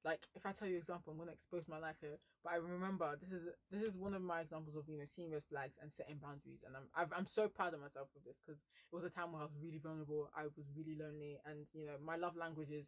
like 0.04 0.26
if 0.34 0.44
i 0.46 0.52
tell 0.52 0.68
you 0.68 0.76
example 0.76 1.12
i'm 1.12 1.26
to 1.26 1.32
expose 1.32 1.64
my 1.68 1.78
life 1.78 1.96
here 2.00 2.18
but 2.42 2.52
i 2.52 2.56
remember 2.56 3.16
this 3.20 3.32
is 3.32 3.48
this 3.70 3.82
is 3.82 3.96
one 3.96 4.14
of 4.14 4.22
my 4.22 4.40
examples 4.40 4.76
of 4.76 4.84
you 4.88 4.98
know 4.98 5.08
seeing 5.08 5.30
red 5.30 5.42
flags 5.48 5.76
and 5.82 5.92
setting 5.92 6.16
boundaries 6.20 6.60
and 6.66 6.76
i'm 6.76 6.86
i 6.94 7.18
am 7.18 7.26
so 7.26 7.48
proud 7.48 7.72
of 7.72 7.80
myself 7.80 8.08
with 8.14 8.24
this 8.24 8.36
because 8.44 8.60
it 8.60 8.94
was 8.94 9.04
a 9.04 9.10
time 9.10 9.32
where 9.32 9.42
i 9.42 9.44
was 9.44 9.56
really 9.62 9.78
vulnerable 9.78 10.30
i 10.36 10.44
was 10.44 10.52
really 10.76 10.96
lonely 10.98 11.38
and 11.48 11.66
you 11.72 11.86
know 11.86 11.96
my 12.04 12.16
love 12.16 12.36
language 12.36 12.70
is 12.70 12.86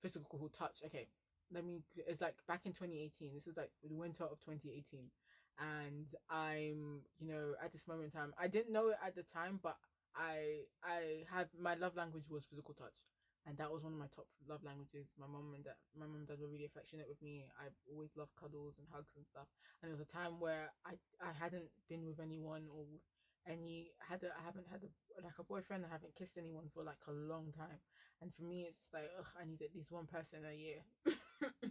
physical 0.00 0.48
touch. 0.56 0.78
Okay 0.86 1.08
let 1.52 1.64
me 1.64 1.80
it's 2.06 2.20
like 2.20 2.36
back 2.46 2.60
in 2.66 2.72
2018 2.72 3.32
this 3.34 3.46
is 3.46 3.56
like 3.56 3.70
the 3.82 3.94
winter 3.96 4.24
of 4.24 4.38
2018 4.44 5.08
and 5.58 6.06
I'm, 6.30 7.02
you 7.18 7.26
know, 7.26 7.54
at 7.62 7.72
this 7.72 7.86
moment 7.88 8.12
in 8.14 8.20
time, 8.20 8.32
I 8.40 8.48
didn't 8.48 8.72
know 8.72 8.88
it 8.88 8.98
at 9.04 9.14
the 9.16 9.22
time, 9.22 9.58
but 9.62 9.76
I 10.16 10.66
I 10.82 11.24
had 11.30 11.48
my 11.60 11.74
love 11.74 11.96
language 11.96 12.24
was 12.30 12.44
physical 12.44 12.74
touch, 12.74 12.94
and 13.46 13.56
that 13.58 13.70
was 13.70 13.82
one 13.82 13.92
of 13.94 13.98
my 13.98 14.10
top 14.14 14.26
love 14.48 14.62
languages. 14.64 15.08
My 15.18 15.26
mom 15.26 15.54
and 15.54 15.64
dad, 15.64 15.78
my 15.98 16.06
mom 16.06 16.24
and 16.24 16.28
dad 16.28 16.40
were 16.40 16.50
really 16.50 16.66
affectionate 16.66 17.08
with 17.08 17.20
me. 17.22 17.44
I 17.58 17.70
always 17.90 18.10
loved 18.16 18.34
cuddles 18.38 18.76
and 18.78 18.86
hugs 18.90 19.14
and 19.16 19.24
stuff. 19.26 19.46
And 19.82 19.90
it 19.90 19.94
was 19.94 20.04
a 20.04 20.10
time 20.10 20.40
where 20.40 20.72
I 20.84 20.98
I 21.22 21.32
hadn't 21.32 21.70
been 21.88 22.04
with 22.06 22.20
anyone 22.20 22.68
or 22.72 22.84
any 23.48 23.90
had 23.98 24.22
a, 24.22 24.28
I 24.36 24.44
haven't 24.44 24.66
had 24.70 24.82
a, 24.84 24.90
like 25.24 25.38
a 25.38 25.44
boyfriend. 25.44 25.84
I 25.86 25.92
haven't 25.92 26.16
kissed 26.16 26.36
anyone 26.38 26.68
for 26.74 26.82
like 26.84 27.00
a 27.08 27.12
long 27.12 27.52
time. 27.56 27.80
And 28.20 28.34
for 28.34 28.42
me, 28.42 28.66
it's 28.68 28.90
like 28.92 29.10
ugh, 29.18 29.30
I 29.40 29.44
need 29.46 29.62
at 29.62 29.74
least 29.74 29.92
one 29.92 30.06
person 30.06 30.40
a 30.44 30.54
year, 30.54 30.82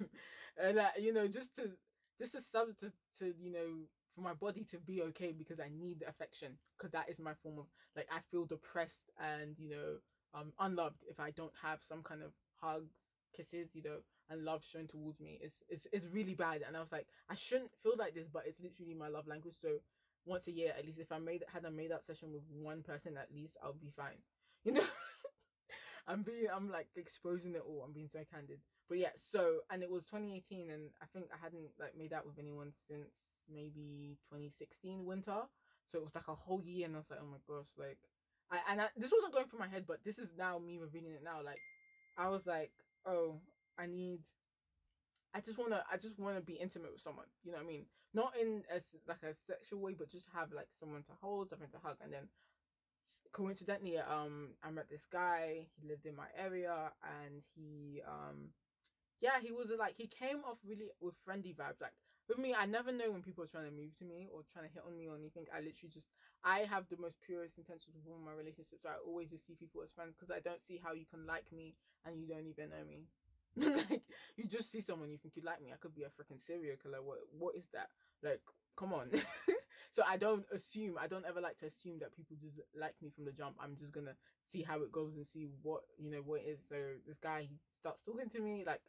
and 0.58 0.78
like, 0.78 0.94
you 1.00 1.14
know, 1.14 1.28
just 1.28 1.56
to 1.58 1.72
just 2.20 2.36
a 2.36 2.42
sub 2.42 2.70
to, 2.80 2.92
to 3.20 3.34
you 3.40 3.52
know 3.52 3.86
for 4.16 4.22
my 4.22 4.34
body 4.34 4.66
to 4.72 4.80
be 4.80 5.02
okay 5.04 5.32
because 5.32 5.60
I 5.60 5.70
need 5.70 6.00
the 6.00 6.10
affection 6.10 6.58
because 6.78 6.92
that 6.92 7.10
is 7.10 7.20
my 7.20 7.34
form 7.44 7.60
of 7.60 7.66
like 7.96 8.08
I 8.12 8.20
feel 8.32 8.46
depressed 8.46 9.12
and 9.20 9.56
you 9.60 9.70
know 9.70 9.98
um 10.38 10.54
unloved 10.60 11.04
if 11.10 11.20
I 11.20 11.32
don't 11.32 11.54
have 11.62 11.80
some 11.82 12.04
kind 12.04 12.22
of 12.22 12.32
hugs, 12.62 12.94
kisses, 13.36 13.70
you 13.74 13.84
know, 13.84 13.98
and 14.30 14.44
love 14.44 14.64
shown 14.64 14.88
towards 14.88 15.20
me. 15.20 15.40
It's 15.42 15.64
it's 15.70 15.88
it's 15.92 16.06
really 16.06 16.36
bad. 16.36 16.62
And 16.68 16.76
I 16.76 16.80
was 16.80 16.92
like, 16.92 17.08
I 17.30 17.36
shouldn't 17.36 17.72
feel 17.82 17.96
like 17.98 18.14
this, 18.14 18.28
but 18.32 18.44
it's 18.46 18.60
literally 18.60 18.94
my 18.94 19.08
love 19.08 19.28
language. 19.28 19.56
So 19.60 19.80
once 20.26 20.48
a 20.48 20.52
year 20.52 20.74
at 20.78 20.86
least 20.86 21.00
if 21.00 21.12
I 21.12 21.20
made 21.20 21.44
had 21.54 21.64
a 21.66 21.72
made 21.72 21.92
out 21.92 22.04
session 22.04 22.34
with 22.34 22.44
one 22.50 22.84
person 22.84 23.16
at 23.18 23.34
least 23.34 23.58
I'll 23.64 23.74
be 23.74 23.92
fine. 23.96 24.18
You 24.64 24.74
know? 24.74 24.84
I'm 26.08 26.24
being 26.24 26.48
I'm 26.54 26.70
like 26.70 26.88
exposing 26.98 27.56
it 27.56 27.64
all. 27.66 27.84
I'm 27.86 27.94
being 27.94 28.10
so 28.12 28.20
candid 28.30 28.60
but 28.90 28.98
yeah, 28.98 29.12
so 29.16 29.60
and 29.70 29.84
it 29.84 29.92
was 29.92 30.04
2018, 30.06 30.70
and 30.72 30.90
I 31.02 31.06
think 31.12 31.28
I 31.34 31.38
hadn't 31.44 31.76
like 31.80 31.98
made 31.98 32.14
out 32.14 32.26
with 32.26 32.40
anyone 32.40 32.72
since 32.88 33.12
maybe 33.52 34.18
2016 34.32 35.06
winter. 35.06 35.44
So 35.92 36.00
it 36.00 36.04
was 36.04 36.16
like 36.16 36.28
a 36.28 36.36
whole 36.36 36.62
year, 36.64 36.86
and 36.86 36.96
I 36.96 37.00
was 37.00 37.12
like, 37.12 37.20
oh 37.22 37.28
my 37.32 37.44
gosh, 37.48 37.68
like, 37.78 38.00
I 38.52 38.60
and 38.72 38.82
I, 38.82 38.88
this 38.96 39.12
wasn't 39.12 39.34
going 39.34 39.48
through 39.48 39.60
my 39.60 39.68
head, 39.68 39.86
but 39.88 40.04
this 40.04 40.20
is 40.20 40.30
now 40.38 40.60
me 40.60 40.78
revealing 40.78 41.12
it 41.12 41.24
now. 41.24 41.42
Like, 41.44 41.60
I 42.18 42.30
was 42.30 42.48
like, 42.48 42.72
oh, 43.06 43.42
I 43.78 43.86
need 43.86 44.22
I 45.34 45.40
just 45.40 45.58
wanna 45.60 45.84
I 45.92 45.98
just 45.98 46.20
wanna 46.20 46.42
be 46.42 46.54
intimate 46.54 46.92
with 46.92 47.02
someone. 47.02 47.28
You 47.44 47.52
know 47.52 47.58
what 47.58 47.66
I 47.66 47.68
mean? 47.68 47.86
Not 48.14 48.34
in 48.42 48.64
a 48.74 48.82
like 49.08 49.24
a 49.24 49.36
sexual 49.46 49.82
way, 49.82 49.94
but 49.94 50.10
just 50.10 50.28
have 50.34 50.52
like 50.52 50.68
someone 50.80 51.04
to 51.04 51.12
hold, 51.22 51.50
something 51.50 51.70
to 51.70 51.78
hug, 51.84 51.98
and 52.02 52.12
then 52.12 52.30
coincidentally, 53.34 53.98
um, 54.00 54.56
I 54.64 54.72
met 54.72 54.90
this 54.90 55.06
guy. 55.12 55.68
He 55.80 55.88
lived 55.88 56.06
in 56.06 56.16
my 56.16 56.28
area, 56.36 56.92
and 57.04 57.44
he 57.56 58.02
um, 58.08 58.50
yeah, 59.22 59.40
he 59.42 59.52
was 59.52 59.68
like 59.78 59.96
he 59.96 60.08
came 60.08 60.38
off 60.38 60.58
really 60.66 60.90
with 61.02 61.16
friendly 61.24 61.54
vibes. 61.54 61.82
Like 61.82 61.94
with 62.28 62.38
me, 62.38 62.54
I 62.54 62.66
never 62.66 62.92
know 62.92 63.12
when 63.12 63.22
people 63.22 63.44
are 63.44 63.52
trying 63.52 63.66
to 63.66 63.76
move 63.76 63.96
to 64.00 64.06
me 64.06 64.28
or 64.32 64.44
trying 64.52 64.68
to 64.68 64.74
hit 64.74 64.84
on 64.86 64.98
me 64.98 65.08
or 65.08 65.16
anything. 65.16 65.46
I 65.52 65.64
literally 65.64 65.92
just 65.92 66.12
I 66.44 66.68
have 66.70 66.86
the 66.90 67.00
most 67.00 67.20
purest 67.26 67.58
intentions 67.58 67.96
with 67.96 68.06
all 68.08 68.20
my 68.20 68.36
relationships. 68.36 68.86
I 68.86 69.00
always 69.06 69.30
just 69.30 69.48
see 69.48 69.56
people 69.56 69.82
as 69.82 69.92
friends 69.96 70.16
because 70.18 70.32
I 70.32 70.40
don't 70.40 70.64
see 70.64 70.80
how 70.84 70.94
you 70.94 71.06
can 71.08 71.26
like 71.26 71.48
me 71.52 71.76
and 72.06 72.20
you 72.20 72.28
don't 72.28 72.48
even 72.48 72.70
know 72.70 72.86
me. 72.88 73.08
like 73.58 74.04
you 74.36 74.46
just 74.46 74.72
see 74.72 74.82
someone 74.82 75.10
you 75.10 75.18
think 75.18 75.36
you 75.36 75.44
like 75.44 75.64
me. 75.64 75.72
I 75.74 75.80
could 75.80 75.96
be 75.96 76.04
a 76.04 76.14
freaking 76.14 76.44
serial 76.44 76.78
killer. 76.82 77.02
What 77.02 77.20
what 77.32 77.56
is 77.56 77.68
that? 77.74 77.90
Like, 78.22 78.42
come 78.76 78.94
on. 78.94 79.10
so 79.92 80.04
I 80.08 80.18
don't 80.18 80.46
assume. 80.54 80.96
I 81.00 81.08
don't 81.08 81.26
ever 81.26 81.42
like 81.42 81.58
to 81.60 81.68
assume 81.68 82.00
that 82.00 82.16
people 82.16 82.38
just 82.40 82.60
like 82.78 82.94
me 83.02 83.10
from 83.10 83.26
the 83.26 83.32
jump. 83.32 83.56
I'm 83.60 83.76
just 83.76 83.94
gonna 83.94 84.16
see 84.46 84.62
how 84.62 84.84
it 84.84 84.92
goes 84.92 85.16
and 85.16 85.26
see 85.26 85.48
what 85.64 85.82
you 85.98 86.12
know 86.12 86.22
what 86.24 86.42
it 86.42 86.50
is. 86.50 86.60
So 86.68 86.76
this 87.08 87.18
guy 87.18 87.48
he 87.50 87.58
starts 87.80 88.04
talking 88.06 88.30
to 88.30 88.42
me 88.42 88.64
like 88.66 88.82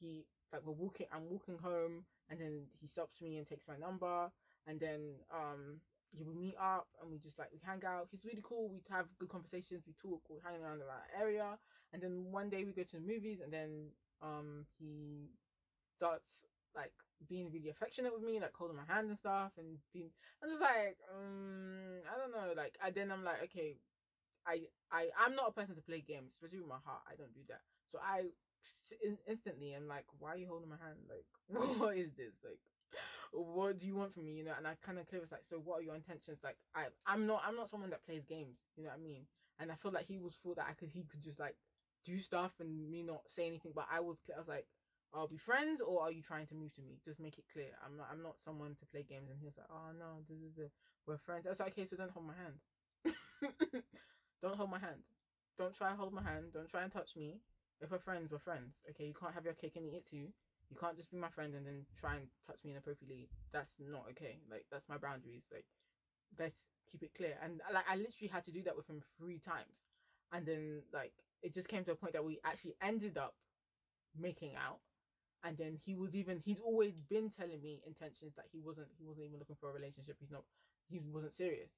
he 0.00 0.26
like 0.52 0.62
we're 0.64 0.72
walking. 0.72 1.06
I'm 1.12 1.30
walking 1.30 1.58
home 1.62 2.04
and 2.30 2.40
then 2.40 2.66
he 2.80 2.86
stops 2.86 3.20
me 3.20 3.38
and 3.38 3.46
takes 3.46 3.66
my 3.68 3.76
number 3.76 4.30
and 4.66 4.80
then 4.80 5.00
um 5.32 5.80
would 6.16 6.36
meet 6.36 6.56
up 6.60 6.86
and 7.02 7.10
we 7.10 7.18
just 7.18 7.38
like 7.38 7.48
we 7.52 7.58
hang 7.64 7.82
out. 7.84 8.08
He's 8.10 8.24
really 8.24 8.42
cool. 8.42 8.70
We 8.70 8.80
have 8.90 9.06
good 9.18 9.28
conversations. 9.28 9.84
We 9.86 9.92
talk. 10.00 10.22
We 10.30 10.36
hang 10.42 10.60
around 10.62 10.80
around 10.80 11.04
area. 11.18 11.58
And 11.92 12.02
then 12.02 12.32
one 12.32 12.48
day 12.48 12.64
we 12.64 12.72
go 12.72 12.82
to 12.82 12.96
the 12.96 13.00
movies 13.00 13.40
and 13.42 13.52
then 13.52 13.90
um 14.22 14.64
he 14.78 15.28
starts 15.94 16.42
like 16.74 16.92
being 17.28 17.50
really 17.52 17.68
affectionate 17.68 18.14
with 18.14 18.22
me, 18.22 18.40
like 18.40 18.54
holding 18.54 18.76
my 18.76 18.86
hand 18.86 19.08
and 19.08 19.18
stuff, 19.18 19.52
and 19.58 19.78
being. 19.92 20.10
I'm 20.42 20.48
just 20.50 20.62
like, 20.62 20.96
um, 21.10 22.00
I 22.06 22.16
don't 22.16 22.30
know. 22.30 22.54
Like, 22.54 22.78
I 22.82 22.90
then 22.90 23.10
I'm 23.10 23.24
like, 23.24 23.42
okay, 23.44 23.76
I 24.46 24.68
I 24.92 25.08
I'm 25.18 25.34
not 25.34 25.48
a 25.48 25.52
person 25.52 25.74
to 25.74 25.82
play 25.82 26.00
games, 26.00 26.32
especially 26.34 26.60
with 26.60 26.68
my 26.68 26.82
heart. 26.84 27.02
I 27.10 27.16
don't 27.16 27.34
do 27.34 27.40
that. 27.48 27.62
So 27.90 27.98
I 27.98 28.30
instantly 29.26 29.74
am 29.74 29.88
like, 29.88 30.04
why 30.18 30.34
are 30.34 30.36
you 30.36 30.48
holding 30.48 30.68
my 30.68 30.76
hand? 30.76 30.98
Like, 31.08 31.26
what 31.78 31.96
is 31.96 32.12
this? 32.16 32.34
Like, 32.44 32.58
what 33.32 33.78
do 33.78 33.86
you 33.86 33.94
want 33.94 34.14
from 34.14 34.24
me? 34.26 34.32
You 34.32 34.44
know? 34.44 34.54
And 34.56 34.66
I 34.66 34.74
kind 34.84 34.98
of 34.98 35.08
clear 35.08 35.22
it's 35.22 35.32
like, 35.32 35.46
so 35.48 35.56
what 35.56 35.80
are 35.80 35.82
your 35.82 35.94
intentions? 35.94 36.38
Like, 36.42 36.56
I 36.74 36.86
I'm 37.06 37.26
not 37.26 37.42
I'm 37.46 37.56
not 37.56 37.70
someone 37.70 37.90
that 37.90 38.04
plays 38.04 38.24
games. 38.24 38.56
You 38.76 38.84
know 38.84 38.90
what 38.90 39.00
I 39.00 39.02
mean? 39.02 39.26
And 39.60 39.72
I 39.72 39.74
feel 39.74 39.92
like 39.92 40.06
he 40.06 40.18
was 40.18 40.38
thought 40.42 40.56
that 40.56 40.66
I 40.68 40.72
could 40.72 40.90
he 40.92 41.04
could 41.04 41.20
just 41.20 41.38
like 41.38 41.56
do 42.04 42.18
stuff 42.18 42.52
and 42.60 42.90
me 42.90 43.02
not 43.02 43.22
say 43.28 43.46
anything. 43.46 43.72
But 43.74 43.86
I 43.92 44.00
was 44.00 44.18
I 44.34 44.38
was 44.38 44.48
like, 44.48 44.66
I'll 45.12 45.28
be 45.28 45.36
friends 45.36 45.80
or 45.80 46.02
are 46.02 46.12
you 46.12 46.22
trying 46.22 46.46
to 46.48 46.54
move 46.54 46.74
to 46.74 46.82
me? 46.82 46.98
Just 47.04 47.20
make 47.20 47.38
it 47.38 47.44
clear. 47.52 47.72
I'm 47.84 47.96
not 47.96 48.08
I'm 48.10 48.22
not 48.22 48.40
someone 48.40 48.76
to 48.78 48.86
play 48.86 49.04
games. 49.08 49.30
And 49.30 49.38
he 49.38 49.46
was 49.46 49.56
like, 49.56 49.68
oh 49.70 49.92
no, 49.98 50.22
duh, 50.28 50.34
duh, 50.34 50.62
duh. 50.62 50.68
we're 51.06 51.18
friends. 51.18 51.46
I 51.46 51.50
was 51.50 51.60
like, 51.60 51.72
okay, 51.72 51.84
so 51.84 51.96
don't 51.96 52.10
hold 52.10 52.26
my 52.26 52.34
hand. 52.34 53.14
don't 54.42 54.56
hold 54.56 54.70
my 54.70 54.78
hand. 54.78 55.02
Don't 55.58 55.76
try 55.76 55.94
hold 55.94 56.12
my 56.12 56.22
hand. 56.22 56.52
Don't 56.54 56.68
try 56.70 56.82
and 56.82 56.92
touch 56.92 57.16
me. 57.16 57.40
If 57.80 57.90
we're 57.90 57.98
friends, 57.98 58.30
we're 58.32 58.38
friends. 58.38 58.74
Okay, 58.90 59.04
you 59.04 59.14
can't 59.14 59.34
have 59.34 59.44
your 59.44 59.54
cake 59.54 59.76
and 59.76 59.86
eat 59.86 59.94
it 59.94 60.08
too. 60.08 60.28
You 60.70 60.76
can't 60.78 60.96
just 60.96 61.10
be 61.10 61.16
my 61.16 61.28
friend 61.28 61.54
and 61.54 61.66
then 61.66 61.86
try 61.98 62.16
and 62.16 62.26
touch 62.46 62.64
me 62.64 62.72
inappropriately. 62.72 63.28
That's 63.52 63.70
not 63.80 64.06
okay. 64.10 64.38
Like 64.50 64.66
that's 64.70 64.88
my 64.88 64.98
boundaries. 64.98 65.44
Like 65.52 65.64
let's 66.38 66.56
keep 66.90 67.02
it 67.02 67.14
clear. 67.14 67.38
And 67.42 67.60
like 67.72 67.84
I 67.88 67.96
literally 67.96 68.28
had 68.32 68.44
to 68.44 68.50
do 68.52 68.62
that 68.64 68.76
with 68.76 68.88
him 68.88 69.02
three 69.18 69.38
times. 69.38 69.86
And 70.32 70.44
then 70.44 70.82
like 70.92 71.12
it 71.42 71.54
just 71.54 71.68
came 71.68 71.84
to 71.84 71.92
a 71.92 71.96
point 71.96 72.12
that 72.14 72.24
we 72.24 72.38
actually 72.44 72.74
ended 72.82 73.16
up 73.16 73.34
making 74.18 74.54
out 74.56 74.80
and 75.44 75.56
then 75.56 75.78
he 75.84 75.94
was 75.94 76.16
even 76.16 76.40
he's 76.44 76.60
always 76.60 77.00
been 77.08 77.30
telling 77.30 77.62
me 77.62 77.80
intentions 77.86 78.32
that 78.36 78.46
he 78.52 78.60
wasn't 78.60 78.86
he 78.98 79.04
wasn't 79.04 79.24
even 79.26 79.38
looking 79.38 79.56
for 79.60 79.70
a 79.70 79.72
relationship 79.72 80.16
he's 80.18 80.30
not 80.30 80.42
he 80.90 81.00
wasn't 81.12 81.32
serious 81.32 81.70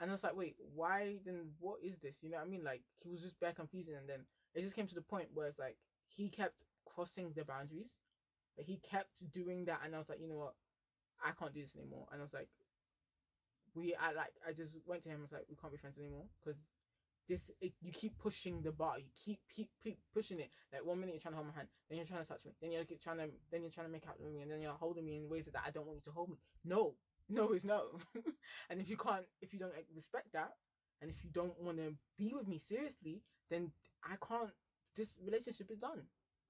and 0.00 0.10
i 0.10 0.12
was 0.12 0.22
like 0.24 0.36
wait 0.36 0.56
why 0.74 1.16
then 1.24 1.48
what 1.58 1.76
is 1.82 1.98
this 2.02 2.16
you 2.20 2.30
know 2.30 2.36
what 2.36 2.46
i 2.46 2.48
mean 2.50 2.64
like 2.64 2.82
he 3.02 3.08
was 3.08 3.22
just 3.22 3.38
bare 3.40 3.52
confusing 3.52 3.94
and 3.94 4.08
then 4.08 4.20
it 4.56 4.62
just 4.62 4.74
came 4.74 4.86
to 4.86 4.94
the 4.94 5.02
point 5.02 5.28
where 5.34 5.46
it's 5.46 5.58
like 5.58 5.76
he 6.08 6.28
kept 6.28 6.64
crossing 6.84 7.32
the 7.34 7.44
boundaries. 7.44 7.90
But 8.56 8.64
he 8.64 8.78
kept 8.78 9.10
doing 9.32 9.66
that 9.66 9.80
and 9.84 9.94
i 9.94 9.98
was 9.98 10.08
like 10.08 10.20
you 10.20 10.28
know 10.28 10.38
what? 10.38 10.54
I 11.22 11.32
can't 11.38 11.52
do 11.52 11.60
this 11.60 11.76
anymore. 11.76 12.06
And 12.10 12.20
i 12.20 12.24
was 12.24 12.32
like 12.32 12.48
we 13.74 13.94
i 13.94 14.12
like 14.12 14.32
i 14.48 14.52
just 14.52 14.72
went 14.86 15.02
to 15.02 15.08
him 15.10 15.16
and 15.20 15.22
was 15.22 15.32
like 15.32 15.44
we 15.50 15.56
can't 15.56 15.70
be 15.70 15.76
friends 15.76 15.98
anymore 15.98 16.24
because 16.40 16.56
this 17.28 17.50
it, 17.60 17.72
you 17.82 17.92
keep 17.92 18.16
pushing 18.18 18.62
the 18.62 18.72
bar 18.72 18.98
you 18.98 19.10
keep, 19.12 19.40
keep 19.54 19.68
keep 19.82 19.98
pushing 20.14 20.40
it. 20.40 20.48
Like 20.72 20.86
one 20.86 20.98
minute 20.98 21.14
you're 21.14 21.20
trying 21.20 21.34
to 21.34 21.36
hold 21.36 21.48
my 21.48 21.54
hand 21.54 21.68
then 21.90 21.98
you're 21.98 22.06
trying 22.06 22.22
to 22.22 22.28
touch 22.28 22.46
me 22.46 22.52
then 22.62 22.72
you're 22.72 22.84
trying 23.02 23.18
to 23.18 23.28
then 23.52 23.62
you're 23.62 23.70
trying 23.70 23.86
to 23.88 23.92
make 23.92 24.08
out 24.08 24.18
with 24.18 24.32
me 24.32 24.40
and 24.40 24.50
then 24.50 24.60
you're 24.60 24.72
holding 24.72 25.04
me 25.04 25.16
in 25.16 25.28
ways 25.28 25.44
that 25.44 25.62
i 25.66 25.70
don't 25.70 25.86
want 25.86 25.96
you 25.96 26.06
to 26.08 26.10
hold 26.12 26.30
me. 26.30 26.36
No. 26.64 26.94
No 27.28 27.50
is 27.50 27.64
no. 27.64 27.98
And 28.70 28.80
if 28.80 28.88
you 28.88 28.96
can't 28.96 29.26
if 29.42 29.52
you 29.52 29.58
don't 29.58 29.74
respect 29.94 30.32
that 30.32 30.52
and 31.00 31.10
if 31.10 31.22
you 31.24 31.30
don't 31.32 31.60
want 31.62 31.78
to 31.78 31.94
be 32.16 32.32
with 32.34 32.48
me 32.48 32.58
seriously 32.58 33.22
then 33.50 33.70
i 34.04 34.16
can't 34.26 34.50
this 34.96 35.18
relationship 35.24 35.70
is 35.70 35.78
done 35.78 36.02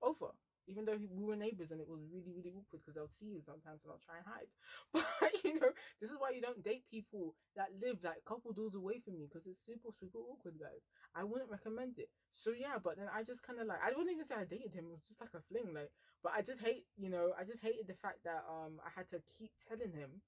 over 0.03 0.29
even 0.69 0.85
though 0.85 0.99
we 1.15 1.23
were 1.23 1.37
neighbors 1.39 1.71
and 1.71 1.81
it 1.81 1.89
was 1.89 2.03
really 2.11 2.35
really 2.35 2.51
awkward 2.51 2.83
because 2.83 2.99
I'll 2.99 3.17
see 3.19 3.39
you 3.39 3.41
sometimes 3.43 3.87
and 3.87 3.95
I'll 3.95 4.03
try 4.03 4.19
and 4.19 4.27
hide. 4.27 4.51
But 5.21 5.33
you 5.45 5.59
know, 5.59 5.71
this 6.01 6.11
is 6.11 6.19
why 6.19 6.35
you 6.35 6.43
don't 6.43 6.63
date 6.63 6.85
people 6.91 7.35
that 7.55 7.71
live 7.79 8.03
like 8.03 8.23
a 8.23 8.29
couple 8.29 8.53
doors 8.53 8.75
away 8.75 8.99
from 8.99 9.15
you 9.15 9.31
because 9.31 9.47
it's 9.47 9.63
super 9.63 9.95
super 9.95 10.19
awkward, 10.19 10.59
guys. 10.59 10.83
I 11.15 11.23
wouldn't 11.23 11.51
recommend 11.51 11.99
it. 11.99 12.11
So 12.33 12.51
yeah, 12.51 12.83
but 12.83 12.99
then 12.99 13.07
I 13.07 13.23
just 13.23 13.47
kind 13.47 13.63
of 13.63 13.67
like 13.67 13.79
I 13.79 13.95
wouldn't 13.95 14.11
even 14.11 14.27
say 14.27 14.35
I 14.35 14.45
dated 14.45 14.75
him. 14.75 14.91
It 14.91 14.99
was 14.99 15.07
just 15.07 15.23
like 15.23 15.35
a 15.39 15.43
fling, 15.47 15.71
like. 15.71 15.91
But 16.23 16.35
I 16.35 16.43
just 16.43 16.61
hate, 16.61 16.91
you 16.99 17.11
know, 17.11 17.31
I 17.39 17.47
just 17.47 17.63
hated 17.63 17.87
the 17.87 17.99
fact 17.99 18.27
that 18.27 18.43
um 18.51 18.83
I 18.83 18.91
had 18.91 19.07
to 19.15 19.23
keep 19.39 19.55
telling 19.71 19.95
him 19.95 20.23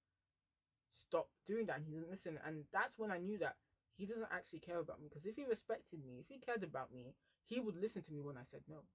stop 0.94 1.30
doing 1.46 1.66
that 1.66 1.78
and 1.78 1.86
he 1.86 1.94
didn't 1.94 2.10
listen 2.10 2.38
and 2.44 2.64
that's 2.72 2.98
when 2.98 3.12
I 3.12 3.18
knew 3.18 3.38
that 3.38 3.54
he 3.98 4.06
doesn't 4.06 4.32
actually 4.32 4.60
care 4.60 4.78
about 4.78 5.00
me 5.02 5.08
because 5.10 5.26
if 5.26 5.36
he 5.36 5.44
respected 5.44 6.00
me, 6.06 6.20
if 6.20 6.28
he 6.30 6.38
cared 6.38 6.64
about 6.64 6.94
me, 6.94 7.14
he 7.44 7.60
would 7.60 7.76
listen 7.76 8.02
to 8.02 8.12
me 8.14 8.22
when 8.22 8.38
I 8.38 8.44
said 8.50 8.62
no 8.68 8.88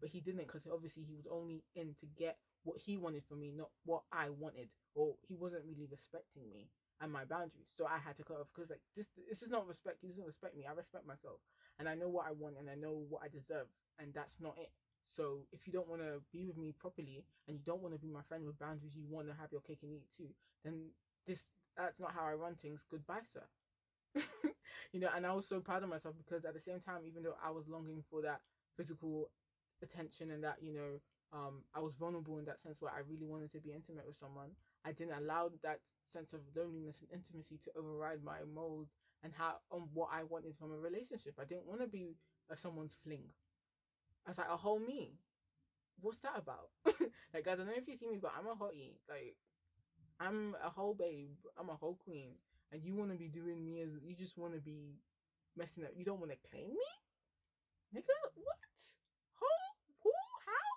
but 0.00 0.10
he 0.10 0.20
didn't 0.20 0.46
because 0.46 0.66
obviously 0.72 1.04
he 1.04 1.14
was 1.14 1.26
only 1.30 1.64
in 1.74 1.94
to 2.00 2.06
get 2.18 2.38
what 2.64 2.78
he 2.78 2.96
wanted 2.96 3.24
from 3.24 3.40
me, 3.40 3.52
not 3.56 3.70
what 3.84 4.02
I 4.12 4.28
wanted, 4.30 4.68
or 4.94 5.14
he 5.26 5.36
wasn't 5.36 5.64
really 5.66 5.86
respecting 5.90 6.48
me 6.50 6.68
and 7.00 7.12
my 7.12 7.24
boundaries. 7.24 7.70
So 7.76 7.86
I 7.86 7.98
had 7.98 8.16
to 8.16 8.24
cut 8.24 8.38
off 8.40 8.48
because 8.54 8.70
like 8.70 8.82
this, 8.94 9.08
this 9.28 9.42
is 9.42 9.50
not 9.50 9.66
respect. 9.68 9.98
He 10.00 10.08
doesn't 10.08 10.26
respect 10.26 10.56
me. 10.56 10.66
I 10.68 10.74
respect 10.74 11.06
myself, 11.06 11.40
and 11.78 11.88
I 11.88 11.94
know 11.94 12.08
what 12.08 12.26
I 12.26 12.32
want 12.32 12.56
and 12.58 12.68
I 12.68 12.74
know 12.74 13.04
what 13.08 13.22
I 13.24 13.28
deserve, 13.28 13.68
and 13.98 14.12
that's 14.12 14.36
not 14.40 14.56
it. 14.58 14.70
So 15.06 15.46
if 15.52 15.66
you 15.66 15.72
don't 15.72 15.88
want 15.88 16.02
to 16.02 16.20
be 16.32 16.44
with 16.44 16.56
me 16.58 16.74
properly 16.76 17.24
and 17.46 17.56
you 17.56 17.62
don't 17.64 17.80
want 17.80 17.94
to 17.94 18.00
be 18.00 18.10
my 18.10 18.22
friend 18.26 18.44
with 18.44 18.58
boundaries, 18.58 18.96
you 18.96 19.04
want 19.08 19.28
to 19.28 19.34
have 19.40 19.52
your 19.52 19.60
cake 19.60 19.78
and 19.82 19.92
eat 19.92 20.10
too, 20.16 20.34
then 20.64 20.90
this 21.26 21.46
that's 21.76 22.00
not 22.00 22.12
how 22.12 22.24
I 22.24 22.34
run 22.34 22.54
things. 22.56 22.80
Goodbye, 22.90 23.22
sir. 23.32 23.44
you 24.92 25.00
know, 25.00 25.08
and 25.14 25.26
I 25.26 25.32
was 25.32 25.46
so 25.48 25.60
proud 25.60 25.82
of 25.82 25.88
myself 25.88 26.14
because 26.16 26.44
at 26.44 26.54
the 26.54 26.60
same 26.60 26.80
time, 26.80 27.02
even 27.06 27.22
though 27.22 27.36
I 27.42 27.50
was 27.50 27.68
longing 27.68 28.02
for 28.10 28.22
that 28.22 28.40
physical 28.76 29.30
attention 29.82 30.30
and 30.30 30.42
that 30.44 30.56
you 30.62 30.72
know 30.72 31.00
um 31.32 31.62
I 31.74 31.80
was 31.80 31.94
vulnerable 31.96 32.38
in 32.38 32.44
that 32.46 32.60
sense 32.60 32.76
where 32.80 32.92
I 32.92 33.00
really 33.08 33.26
wanted 33.26 33.52
to 33.52 33.60
be 33.60 33.72
intimate 33.72 34.06
with 34.06 34.16
someone. 34.16 34.50
I 34.84 34.92
didn't 34.92 35.14
allow 35.18 35.50
that 35.62 35.80
sense 36.04 36.32
of 36.32 36.40
loneliness 36.54 36.98
and 37.00 37.10
intimacy 37.12 37.58
to 37.64 37.70
override 37.78 38.22
my 38.24 38.38
morals 38.54 38.88
and 39.22 39.32
how 39.36 39.56
on 39.70 39.88
what 39.92 40.08
I 40.12 40.22
wanted 40.22 40.56
from 40.58 40.72
a 40.72 40.78
relationship. 40.78 41.34
I 41.40 41.44
didn't 41.44 41.66
want 41.66 41.80
to 41.80 41.86
be 41.88 42.16
a 42.50 42.56
someone's 42.56 42.96
fling. 43.02 43.24
I 44.26 44.30
was 44.30 44.38
like 44.38 44.48
a 44.50 44.56
whole 44.56 44.80
me. 44.80 45.14
What's 46.00 46.20
that 46.20 46.36
about? 46.36 46.70
like 47.34 47.44
guys, 47.44 47.54
I 47.54 47.56
don't 47.56 47.66
know 47.68 47.74
if 47.76 47.88
you 47.88 47.96
see 47.96 48.08
me, 48.08 48.18
but 48.20 48.32
I'm 48.38 48.46
a 48.46 48.54
hottie. 48.56 48.96
Like 49.08 49.36
I'm 50.20 50.56
a 50.64 50.70
whole 50.70 50.94
babe. 50.94 51.36
I'm 51.58 51.70
a 51.70 51.76
whole 51.76 51.96
queen. 52.04 52.32
And 52.72 52.82
you 52.84 52.94
want 52.94 53.10
to 53.12 53.16
be 53.16 53.28
doing 53.28 53.64
me 53.64 53.80
as 53.80 53.90
you 54.04 54.14
just 54.14 54.36
want 54.36 54.54
to 54.54 54.60
be 54.60 54.98
messing 55.56 55.84
up. 55.84 55.90
You 55.96 56.04
don't 56.04 56.20
want 56.20 56.32
to 56.32 56.38
claim 56.50 56.68
me, 56.68 56.88
nigga. 57.94 58.18
What? 58.34 58.56
Who? 59.40 59.46
Who? 60.02 60.10
How? 60.46 60.68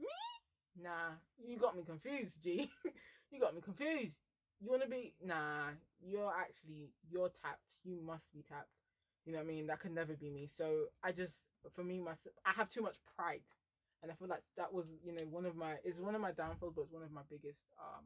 Me? 0.00 0.82
Nah, 0.82 1.16
you 1.38 1.56
got 1.56 1.76
me 1.76 1.84
confused, 1.84 2.42
G. 2.42 2.70
you 3.30 3.40
got 3.40 3.54
me 3.54 3.60
confused. 3.60 4.18
You 4.60 4.70
want 4.70 4.82
to 4.82 4.88
be? 4.88 5.14
Nah, 5.24 5.70
you're 6.04 6.32
actually, 6.32 6.90
you're 7.10 7.28
tapped. 7.28 7.62
You 7.84 7.98
must 8.04 8.32
be 8.32 8.42
tapped. 8.42 8.70
You 9.24 9.32
know 9.32 9.38
what 9.38 9.44
I 9.44 9.48
mean? 9.48 9.66
That 9.68 9.80
could 9.80 9.94
never 9.94 10.14
be 10.14 10.30
me. 10.30 10.48
So 10.54 10.86
I 11.02 11.12
just, 11.12 11.44
for 11.74 11.84
me, 11.84 12.00
my, 12.00 12.12
I 12.44 12.50
have 12.56 12.68
too 12.68 12.82
much 12.82 12.96
pride. 13.16 13.42
And 14.02 14.10
I 14.10 14.14
feel 14.14 14.28
like 14.28 14.42
that 14.56 14.72
was, 14.72 14.86
you 15.04 15.12
know, 15.12 15.24
one 15.30 15.46
of 15.46 15.54
my, 15.54 15.74
is 15.84 15.98
one 15.98 16.14
of 16.16 16.20
my 16.20 16.32
downfalls, 16.32 16.72
but 16.74 16.82
it's 16.82 16.92
one 16.92 17.04
of 17.04 17.12
my 17.12 17.22
biggest 17.30 17.60
um 17.78 18.04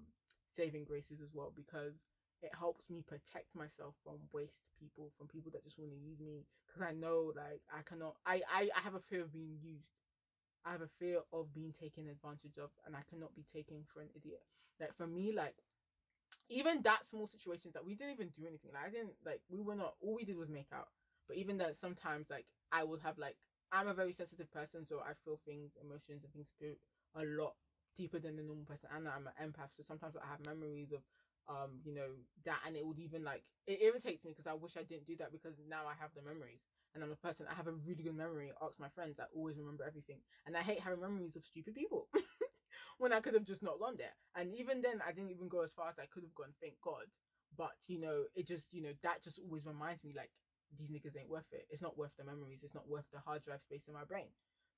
saving 0.50 0.84
graces 0.84 1.20
as 1.20 1.30
well 1.34 1.52
because 1.54 1.94
it 2.42 2.50
helps 2.58 2.90
me 2.90 3.02
protect 3.06 3.54
myself 3.54 3.94
from 4.04 4.18
waste 4.32 4.64
people, 4.78 5.10
from 5.18 5.26
people 5.28 5.50
that 5.52 5.64
just 5.64 5.78
want 5.78 5.90
to 5.92 5.96
use 5.98 6.20
me. 6.20 6.44
Because 6.66 6.82
I 6.82 6.92
know, 6.92 7.32
like, 7.34 7.62
I 7.72 7.82
cannot, 7.82 8.16
I, 8.26 8.42
I, 8.50 8.68
I 8.76 8.80
have 8.80 8.94
a 8.94 9.00
fear 9.00 9.22
of 9.22 9.32
being 9.32 9.58
used. 9.62 9.88
I 10.64 10.72
have 10.72 10.82
a 10.82 10.90
fear 10.98 11.20
of 11.32 11.54
being 11.54 11.72
taken 11.78 12.08
advantage 12.08 12.58
of 12.58 12.70
and 12.84 12.96
I 12.96 13.00
cannot 13.08 13.34
be 13.36 13.44
taken 13.54 13.86
for 13.92 14.00
an 14.00 14.08
idiot. 14.16 14.42
Like 14.80 14.96
for 14.96 15.06
me, 15.06 15.32
like 15.32 15.54
even 16.48 16.82
that 16.82 17.06
small 17.06 17.26
situations 17.26 17.74
that 17.74 17.84
we 17.84 17.94
didn't 17.94 18.14
even 18.14 18.30
do 18.36 18.46
anything. 18.46 18.70
Like 18.74 18.86
I 18.86 18.90
didn't 18.90 19.14
like 19.24 19.40
we 19.48 19.60
were 19.60 19.76
not 19.76 19.94
all 20.02 20.16
we 20.16 20.24
did 20.24 20.36
was 20.36 20.48
make 20.50 20.68
out. 20.74 20.88
But 21.28 21.36
even 21.36 21.58
that 21.58 21.76
sometimes 21.76 22.26
like 22.30 22.46
I 22.72 22.84
would 22.84 23.00
have 23.02 23.16
like 23.18 23.36
I'm 23.72 23.88
a 23.88 23.94
very 23.94 24.12
sensitive 24.12 24.52
person, 24.52 24.86
so 24.86 25.00
I 25.00 25.14
feel 25.24 25.40
things, 25.44 25.72
emotions 25.82 26.22
and 26.22 26.32
things 26.32 26.46
a 27.14 27.24
lot 27.24 27.54
deeper 27.96 28.18
than 28.18 28.36
the 28.36 28.42
normal 28.42 28.64
person 28.64 28.90
and 28.94 29.08
I'm 29.08 29.26
an 29.26 29.32
empath 29.40 29.72
so 29.74 29.82
sometimes 29.82 30.16
I 30.16 30.28
have 30.28 30.44
memories 30.44 30.92
of 30.92 31.00
um 31.48 31.78
you 31.84 31.94
know 31.94 32.10
that 32.44 32.58
and 32.66 32.76
it 32.76 32.84
would 32.86 32.98
even 32.98 33.22
like 33.22 33.44
it 33.66 33.78
irritates 33.82 34.24
me 34.24 34.32
because 34.32 34.46
I 34.46 34.54
wish 34.54 34.76
I 34.76 34.82
didn't 34.82 35.06
do 35.06 35.16
that 35.18 35.32
because 35.32 35.54
now 35.68 35.86
I 35.86 35.94
have 36.00 36.10
the 36.14 36.22
memories 36.22 36.60
and 36.94 37.04
I'm 37.04 37.12
a 37.12 37.16
person 37.22 37.46
I 37.50 37.54
have 37.54 37.68
a 37.68 37.72
really 37.86 38.02
good 38.02 38.16
memory 38.16 38.50
ask 38.62 38.78
my 38.80 38.88
friends 38.90 39.18
I 39.20 39.24
always 39.34 39.56
remember 39.58 39.84
everything 39.86 40.18
and 40.46 40.56
I 40.56 40.62
hate 40.62 40.80
having 40.80 41.00
memories 41.00 41.36
of 41.36 41.44
stupid 41.44 41.74
people 41.74 42.08
when 42.98 43.12
I 43.12 43.20
could 43.20 43.34
have 43.34 43.44
just 43.46 43.62
not 43.62 43.78
gone 43.78 43.96
there 43.98 44.14
and 44.34 44.54
even 44.54 44.82
then 44.82 45.00
I 45.06 45.12
didn't 45.12 45.30
even 45.30 45.48
go 45.48 45.62
as 45.62 45.72
far 45.72 45.88
as 45.88 45.98
I 45.98 46.06
could 46.06 46.22
have 46.24 46.34
gone 46.34 46.54
thank 46.60 46.74
god 46.82 47.06
but 47.56 47.76
you 47.88 48.00
know 48.00 48.24
it 48.34 48.46
just 48.46 48.72
you 48.72 48.82
know 48.82 48.92
that 49.02 49.22
just 49.22 49.38
always 49.38 49.66
reminds 49.66 50.04
me 50.04 50.12
like 50.16 50.30
these 50.78 50.90
niggas 50.90 51.16
ain't 51.18 51.30
worth 51.30 51.48
it 51.52 51.66
it's 51.70 51.82
not 51.82 51.96
worth 51.96 52.12
the 52.18 52.24
memories 52.24 52.60
it's 52.62 52.74
not 52.74 52.88
worth 52.88 53.06
the 53.12 53.20
hard 53.20 53.42
drive 53.44 53.62
space 53.62 53.86
in 53.88 53.94
my 53.94 54.04
brain 54.04 54.26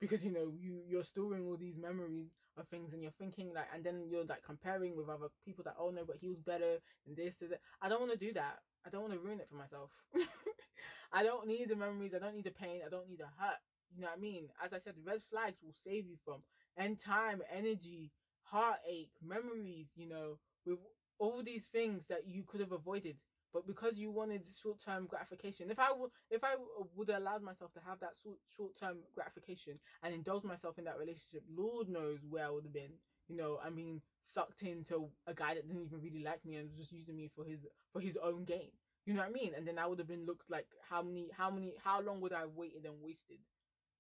because 0.01 0.25
you 0.25 0.31
know 0.33 0.53
you 0.59 0.83
you're 0.87 1.03
storing 1.03 1.47
all 1.47 1.57
these 1.57 1.77
memories 1.79 2.29
of 2.61 2.69
things 2.69 2.93
and 2.93 3.03
you're 3.03 3.13
thinking 3.19 3.53
like 3.55 3.67
and 3.75 3.85
then 3.85 4.07
you're 4.09 4.25
like 4.25 4.43
comparing 4.45 4.97
with 4.97 5.09
other 5.09 5.29
people 5.45 5.65
that 5.65 5.77
oh 5.79 5.91
no 5.91 6.05
but 6.05 6.17
he 6.21 6.29
was 6.29 6.39
better 6.41 6.79
and 7.07 7.17
this 7.17 7.41
and 7.41 7.53
that. 7.53 7.61
I 7.83 7.89
don't 7.89 8.01
want 8.01 8.13
to 8.13 8.19
do 8.19 8.33
that. 8.35 8.59
I 8.87 8.91
don't 8.91 9.03
want 9.03 9.15
to 9.15 9.19
ruin 9.21 9.41
it 9.41 9.49
for 9.51 9.57
myself. 9.57 9.91
I 11.13 11.23
don't 11.23 11.47
need 11.47 11.69
the 11.69 11.77
memories. 11.77 12.13
I 12.15 12.19
don't 12.19 12.35
need 12.35 12.45
the 12.45 12.51
pain. 12.51 12.81
I 12.87 12.91
don't 12.91 13.09
need 13.09 13.19
the 13.19 13.25
hurt. 13.39 13.59
You 13.95 14.03
know 14.03 14.09
what 14.09 14.19
I 14.19 14.21
mean? 14.21 14.49
As 14.65 14.73
I 14.73 14.79
said, 14.79 14.95
red 15.05 15.21
flags 15.31 15.59
will 15.63 15.75
save 15.77 16.07
you 16.07 16.17
from 16.25 16.43
end 16.79 17.01
time, 17.01 17.43
energy, 17.55 18.11
heartache, 18.43 19.11
memories. 19.25 19.89
You 19.97 20.09
know, 20.09 20.39
with 20.67 20.79
all 21.19 21.43
these 21.43 21.67
things 21.67 22.07
that 22.09 22.27
you 22.27 22.45
could 22.47 22.61
have 22.61 22.73
avoided 22.73 23.17
but 23.53 23.67
because 23.67 23.99
you 23.99 24.11
wanted 24.11 24.43
short-term 24.63 25.07
gratification 25.07 25.71
if 25.71 25.79
i 25.79 25.91
would 25.93 26.11
if 26.31 26.45
i 26.45 26.55
would 26.97 27.09
have 27.09 27.21
allowed 27.21 27.43
myself 27.43 27.73
to 27.73 27.81
have 27.87 27.99
that 28.01 28.13
short-term 28.57 28.99
gratification 29.15 29.79
and 30.03 30.15
indulge 30.15 30.45
myself 30.45 30.79
in 30.79 30.85
that 30.85 30.99
relationship 30.99 31.43
lord 31.55 31.89
knows 31.89 32.19
where 32.29 32.47
i 32.47 32.51
would 32.51 32.65
have 32.65 32.73
been 32.73 32.93
you 33.29 33.37
know 33.37 33.59
i 33.65 33.71
mean 33.71 34.01
sucked 34.23 34.63
into 34.63 35.09
a 35.27 35.35
guy 35.35 35.55
that 35.55 35.67
didn't 35.67 35.83
even 35.83 36.01
really 36.01 36.23
like 36.23 36.45
me 36.45 36.57
and 36.57 36.69
was 36.69 36.79
just 36.79 36.93
using 36.93 37.17
me 37.17 37.31
for 37.35 37.45
his 37.45 37.61
for 37.93 38.01
his 38.01 38.17
own 38.23 38.45
gain. 38.45 38.71
You 39.07 39.15
know 39.15 39.21
what 39.21 39.31
i 39.31 39.33
mean? 39.33 39.53
And 39.57 39.67
then 39.67 39.79
i 39.79 39.87
would 39.87 39.99
have 39.99 40.09
been 40.09 40.27
looked 40.27 40.51
like 40.51 40.67
how 40.91 41.03
many 41.03 41.31
how 41.37 41.51
many 41.51 41.75
how 41.83 42.01
long 42.01 42.21
would 42.21 42.33
i 42.33 42.41
have 42.41 42.55
waited 42.55 42.85
and 42.85 42.95
wasted 43.03 43.39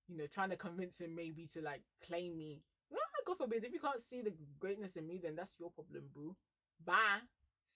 you 0.07 0.17
know 0.17 0.27
trying 0.27 0.51
to 0.51 0.57
convince 0.57 1.01
him 1.01 1.15
maybe 1.15 1.49
to 1.55 1.63
like 1.63 1.83
claim 2.07 2.37
me? 2.37 2.63
Well, 2.91 3.01
god 3.27 3.39
forbid 3.39 3.65
if 3.65 3.73
you 3.73 3.81
can't 3.81 4.01
see 4.01 4.23
the 4.23 4.33
greatness 4.59 4.97
in 4.97 5.07
me 5.07 5.21
then 5.23 5.37
that's 5.37 5.59
your 5.59 5.71
problem 5.71 6.05
boo. 6.15 6.37
Bye. 6.85 7.21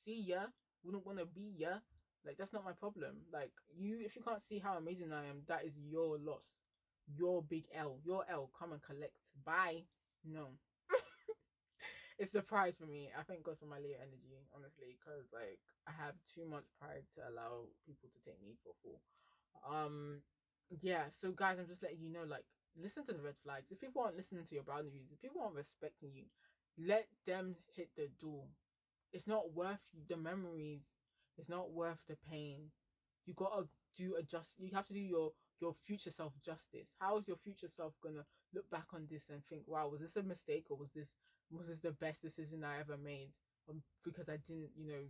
See 0.05 0.21
ya 0.21 0.47
wouldn't 0.85 1.07
want 1.07 1.19
to 1.19 1.27
be 1.27 1.55
yeah 1.57 1.79
like 2.25 2.37
that's 2.39 2.53
not 2.53 2.65
my 2.65 2.73
problem. 2.73 3.17
Like 3.33 3.51
you 3.77 3.99
if 4.05 4.15
you 4.17 4.23
can't 4.23 4.43
see 4.43 4.59
how 4.59 4.77
amazing 4.77 5.12
i 5.12 5.27
am 5.27 5.43
that 5.49 5.65
is 5.65 5.73
your 5.77 6.19
loss. 6.19 6.62
Your 7.17 7.43
big 7.43 7.65
l 7.75 7.99
your 8.05 8.25
l 8.31 8.51
come 8.59 8.73
and 8.73 8.83
collect. 8.83 9.15
Bye. 9.45 9.85
No. 10.25 10.51
It's 12.19 12.33
the 12.33 12.43
pride 12.43 12.77
for 12.79 12.87
me. 12.87 13.11
I 13.19 13.23
thank 13.23 13.43
god 13.43 13.59
for 13.59 13.67
my 13.67 13.79
leo 13.79 13.97
energy 13.99 14.39
honestly 14.55 14.95
because 15.01 15.27
like 15.33 15.59
i 15.89 15.91
have 15.91 16.15
too 16.35 16.47
much 16.47 16.65
pride 16.79 17.03
to 17.19 17.21
allow 17.27 17.67
people 17.87 18.09
to 18.12 18.19
take 18.23 18.39
me 18.45 18.55
for 18.62 18.75
fool. 18.83 19.01
Um 19.67 20.23
yeah 20.81 21.05
so 21.12 21.33
guys 21.33 21.59
i'm 21.59 21.67
just 21.69 21.83
letting 21.83 22.01
you 22.01 22.09
know 22.09 22.25
like 22.25 22.45
listen 22.81 23.05
to 23.07 23.12
the 23.12 23.21
red 23.21 23.35
flags. 23.45 23.67
If 23.71 23.81
people 23.81 24.03
aren't 24.03 24.17
listening 24.17 24.47
to 24.47 24.55
your 24.55 24.65
boundaries 24.65 25.11
if 25.12 25.21
people 25.21 25.43
aren't 25.43 25.57
respecting 25.57 26.11
you 26.15 26.25
let 26.79 27.07
them 27.27 27.57
hit 27.75 27.91
the 27.97 28.09
door 28.21 28.45
it's 29.12 29.26
not 29.26 29.52
worth 29.54 29.81
the 30.09 30.16
memories. 30.16 30.83
It's 31.38 31.49
not 31.49 31.73
worth 31.73 31.99
the 32.09 32.16
pain. 32.31 32.71
You 33.26 33.35
gotta 33.35 33.66
do 33.97 34.16
a 34.19 34.23
just. 34.23 34.50
You 34.59 34.71
have 34.75 34.87
to 34.88 34.95
do 34.95 35.00
your 35.00 35.33
your 35.61 35.75
future 35.87 36.11
self 36.11 36.33
justice. 36.45 36.88
How 36.99 37.19
is 37.19 37.28
your 37.28 37.37
future 37.37 37.69
self 37.75 37.95
gonna 38.02 38.25
look 38.54 38.69
back 38.71 38.87
on 38.95 39.07
this 39.11 39.25
and 39.31 39.42
think, 39.49 39.62
wow, 39.66 39.88
was 39.88 40.00
this 40.00 40.16
a 40.16 40.23
mistake 40.23 40.66
or 40.71 40.76
was 40.76 40.90
this 40.95 41.09
was 41.50 41.69
this 41.69 41.81
the 41.81 41.92
best 41.92 42.23
decision 42.23 42.64
I 42.64 42.81
ever 42.81 42.97
made? 42.97 43.31
Um, 43.69 43.82
because 44.04 44.28
I 44.28 44.39
didn't, 44.39 44.71
you 44.76 44.87
know, 44.89 45.04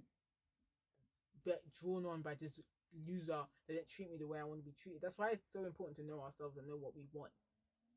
get 1.45 1.63
drawn 1.81 2.07
on 2.07 2.23
by 2.23 2.35
this 2.35 2.59
loser 3.07 3.45
They 3.67 3.75
didn't 3.75 3.89
treat 3.89 4.11
me 4.11 4.19
the 4.19 4.27
way 4.27 4.39
I 4.39 4.45
want 4.45 4.61
to 4.61 4.65
be 4.65 4.75
treated. 4.77 5.01
That's 5.03 5.19
why 5.19 5.31
it's 5.31 5.47
so 5.53 5.65
important 5.65 5.97
to 5.99 6.05
know 6.05 6.21
ourselves 6.21 6.57
and 6.57 6.67
know 6.69 6.77
what 6.77 6.95
we 6.95 7.05
want. 7.13 7.33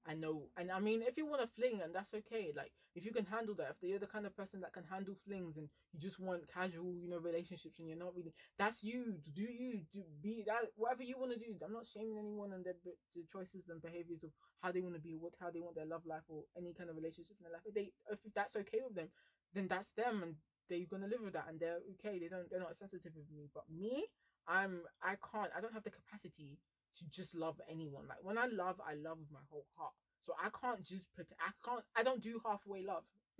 I 0.07 0.13
know, 0.13 0.49
and 0.55 0.71
I 0.71 0.79
mean, 0.79 1.01
if 1.01 1.17
you 1.17 1.25
want 1.25 1.41
to 1.41 1.47
fling, 1.47 1.81
and 1.83 1.89
that's 1.89 2.13
okay. 2.13 2.53
Like, 2.55 2.71
if 2.93 3.03
you 3.03 3.11
can 3.11 3.25
handle 3.25 3.55
that, 3.55 3.73
if 3.73 3.81
you're 3.81 3.97
the 3.97 4.05
kind 4.05 4.27
of 4.27 4.37
person 4.37 4.61
that 4.61 4.71
can 4.71 4.83
handle 4.85 5.15
flings, 5.25 5.57
and 5.57 5.67
you 5.93 5.99
just 5.99 6.19
want 6.19 6.45
casual, 6.47 6.93
you 7.01 7.09
know, 7.09 7.17
relationships, 7.17 7.79
and 7.79 7.89
you're 7.89 7.97
not 7.97 8.13
really, 8.15 8.31
that's 8.59 8.83
you. 8.83 9.17
Do 9.33 9.41
you 9.41 9.81
do 9.91 10.03
be 10.21 10.43
that 10.45 10.69
whatever 10.75 11.01
you 11.01 11.17
want 11.17 11.33
to 11.33 11.39
do? 11.39 11.57
I'm 11.65 11.73
not 11.73 11.87
shaming 11.87 12.19
anyone 12.19 12.53
and 12.53 12.63
their, 12.63 12.75
their 12.85 13.25
choices 13.31 13.65
and 13.67 13.81
behaviors 13.81 14.23
of 14.23 14.29
how 14.61 14.71
they 14.71 14.81
want 14.81 14.93
to 14.93 15.01
be, 15.01 15.17
what 15.17 15.33
how 15.41 15.49
they 15.49 15.59
want 15.59 15.75
their 15.75 15.89
love 15.89 16.05
life 16.05 16.29
or 16.29 16.43
any 16.55 16.73
kind 16.77 16.91
of 16.91 16.95
relationship 16.95 17.37
in 17.41 17.49
their 17.49 17.53
life. 17.53 17.65
If 17.65 17.73
they, 17.73 17.89
if 18.11 18.19
that's 18.35 18.55
okay 18.57 18.85
with 18.85 18.93
them, 18.93 19.09
then 19.55 19.67
that's 19.67 19.89
them, 19.97 20.21
and 20.21 20.35
they're 20.69 20.85
gonna 20.85 21.09
live 21.09 21.25
with 21.25 21.33
that, 21.33 21.49
and 21.49 21.59
they're 21.59 21.81
okay. 21.97 22.19
They 22.19 22.29
don't, 22.29 22.45
they're 22.51 22.61
not 22.61 22.77
sensitive 22.77 23.13
with 23.17 23.31
me. 23.33 23.49
But 23.49 23.63
me, 23.73 24.05
I'm, 24.47 24.85
I 25.01 25.17
can't. 25.17 25.49
I 25.57 25.61
don't 25.61 25.73
have 25.73 25.83
the 25.83 25.89
capacity 25.97 26.61
to 26.99 27.09
just 27.09 27.35
love 27.35 27.59
anyone. 27.69 28.07
Like 28.07 28.19
when 28.23 28.37
I 28.37 28.47
love, 28.47 28.79
I 28.85 28.95
love 28.95 29.19
with 29.19 29.31
my 29.31 29.43
whole 29.49 29.65
heart. 29.77 29.93
So 30.23 30.33
I 30.43 30.49
can't 30.49 30.83
just 30.83 31.13
put 31.15 31.27
I 31.39 31.51
can't 31.67 31.83
I 31.95 32.03
don't 32.03 32.21
do 32.21 32.41
halfway 32.45 32.81
love. 32.83 33.03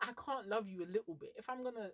I 0.00 0.12
can't 0.26 0.48
love 0.48 0.68
you 0.68 0.84
a 0.84 0.90
little 0.92 1.14
bit. 1.14 1.32
If 1.36 1.48
I'm 1.48 1.62
gonna 1.62 1.90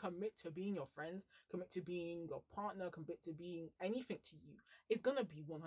commit 0.00 0.32
to 0.42 0.50
being 0.50 0.74
your 0.74 0.88
friend, 0.94 1.22
commit 1.50 1.70
to 1.72 1.80
being 1.80 2.26
your 2.28 2.42
partner, 2.54 2.90
commit 2.90 3.22
to 3.24 3.32
being 3.32 3.70
anything 3.80 4.18
to 4.30 4.36
you, 4.36 4.56
it's 4.88 5.02
gonna 5.02 5.24
be 5.24 5.44
100% 5.48 5.60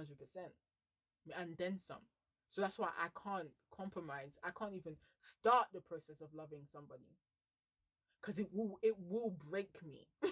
and 1.38 1.56
then 1.58 1.80
some. 1.80 2.04
So 2.50 2.62
that's 2.62 2.78
why 2.80 2.90
I 2.98 3.08
can't 3.24 3.50
compromise. 3.76 4.32
I 4.44 4.52
can't 4.58 4.74
even 4.74 4.96
start 5.22 5.68
the 5.74 5.82
process 5.82 6.22
of 6.22 6.30
loving 6.34 6.62
somebody 6.72 7.10
because 8.22 8.40
it 8.40 8.50
will 8.54 8.80
it 8.82 8.96
will 8.98 9.36
break 9.50 9.72
me 9.86 10.08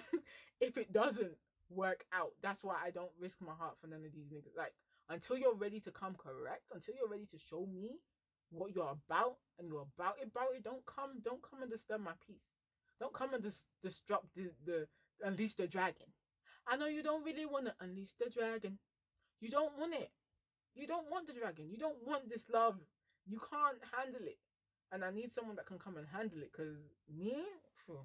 if 0.61 0.77
it 0.77 0.91
doesn't 0.93 1.35
work 1.75 2.05
out. 2.13 2.31
That's 2.41 2.63
why 2.63 2.75
I 2.83 2.91
don't 2.91 3.12
risk 3.19 3.38
my 3.41 3.53
heart 3.53 3.75
for 3.81 3.88
none 3.88 4.05
of 4.05 4.13
these 4.13 4.27
niggas. 4.27 4.57
Like 4.57 4.73
until 5.09 5.38
you're 5.38 5.55
ready 5.55 5.79
to 5.81 5.91
come 5.91 6.15
correct, 6.15 6.63
until 6.73 6.95
you're 6.95 7.09
ready 7.09 7.25
to 7.31 7.38
show 7.38 7.65
me 7.65 7.99
what 8.51 8.75
you're 8.75 8.95
about 9.09 9.38
and 9.59 9.67
you're 9.67 9.86
about 9.97 10.15
it, 10.21 10.27
about 10.27 10.55
it, 10.55 10.63
don't 10.63 10.86
come, 10.86 11.21
don't 11.23 11.41
come 11.41 11.62
and 11.62 11.71
disturb 11.71 12.01
my 12.01 12.13
peace. 12.25 12.53
Don't 12.99 13.13
come 13.13 13.33
and 13.33 13.43
dis- 13.43 13.65
disrupt 13.81 14.27
the, 14.36 14.51
the 14.65 14.88
unleash 15.23 15.55
the 15.55 15.67
dragon. 15.67 16.07
I 16.67 16.77
know 16.77 16.88
you 16.88 17.03
don't 17.03 17.25
really 17.25 17.45
want 17.45 17.65
to 17.65 17.73
unleash 17.81 18.13
the 18.19 18.29
dragon. 18.29 18.79
You 19.41 19.49
don't 19.49 19.77
want 19.77 19.93
it. 19.93 20.12
You 20.75 20.88
don't 20.88 21.09
want 21.12 21.27
the 21.27 21.33
dragon. 21.33 21.65
You 21.69 21.77
don't 21.77 22.05
want 22.05 22.29
this 22.29 22.45
love. 22.51 22.77
You 23.27 23.39
can't 23.39 23.77
handle 23.97 24.25
it. 24.25 24.38
And 24.91 25.03
I 25.03 25.12
need 25.12 25.31
someone 25.31 25.55
that 25.57 25.65
can 25.65 25.79
come 25.79 25.97
and 25.97 26.07
handle 26.07 26.39
it 26.39 26.51
because 26.51 26.77
me, 27.13 27.36
phew, 27.86 27.99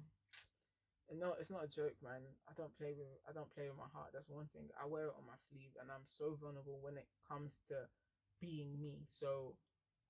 no, 1.15 1.33
it's 1.39 1.49
not 1.49 1.65
a 1.65 1.69
joke, 1.69 1.97
man. 2.03 2.21
I 2.45 2.53
don't 2.53 2.73
play 2.77 2.93
with 2.93 3.09
I 3.25 3.33
don't 3.33 3.49
play 3.53 3.65
with 3.69 3.77
my 3.77 3.89
heart. 3.89 4.13
That's 4.13 4.29
one 4.29 4.49
thing. 4.53 4.69
I 4.77 4.85
wear 4.85 5.09
it 5.09 5.17
on 5.17 5.25
my 5.25 5.37
sleeve, 5.49 5.73
and 5.81 5.89
I'm 5.89 6.05
so 6.05 6.37
vulnerable 6.37 6.77
when 6.81 6.97
it 6.97 7.09
comes 7.25 7.57
to 7.69 7.89
being 8.37 8.77
me. 8.77 9.09
So, 9.09 9.57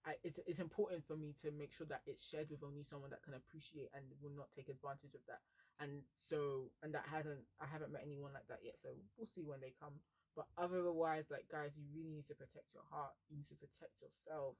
I 0.03 0.19
it's 0.23 0.39
it's 0.47 0.59
important 0.59 1.07
for 1.07 1.15
me 1.15 1.35
to 1.43 1.51
make 1.51 1.71
sure 1.71 1.87
that 1.87 2.03
it's 2.07 2.23
shared 2.23 2.51
with 2.51 2.63
only 2.63 2.83
someone 2.83 3.11
that 3.11 3.23
can 3.23 3.35
appreciate 3.35 3.91
and 3.95 4.03
will 4.19 4.35
not 4.35 4.51
take 4.51 4.67
advantage 4.67 5.15
of 5.15 5.23
that. 5.27 5.43
And 5.79 6.03
so, 6.11 6.71
and 6.83 6.91
that 6.91 7.07
hasn't 7.07 7.47
I 7.63 7.67
haven't 7.67 7.91
met 7.95 8.03
anyone 8.03 8.35
like 8.35 8.47
that 8.51 8.59
yet. 8.63 8.75
So 8.83 8.91
we'll 9.15 9.31
see 9.31 9.47
when 9.47 9.63
they 9.63 9.71
come. 9.79 10.03
But 10.35 10.51
otherwise, 10.59 11.31
like 11.31 11.47
guys, 11.51 11.75
you 11.79 11.87
really 11.91 12.11
need 12.11 12.27
to 12.31 12.35
protect 12.35 12.71
your 12.75 12.87
heart. 12.91 13.15
You 13.31 13.39
need 13.39 13.49
to 13.51 13.59
protect 13.59 13.95
yourself. 14.03 14.55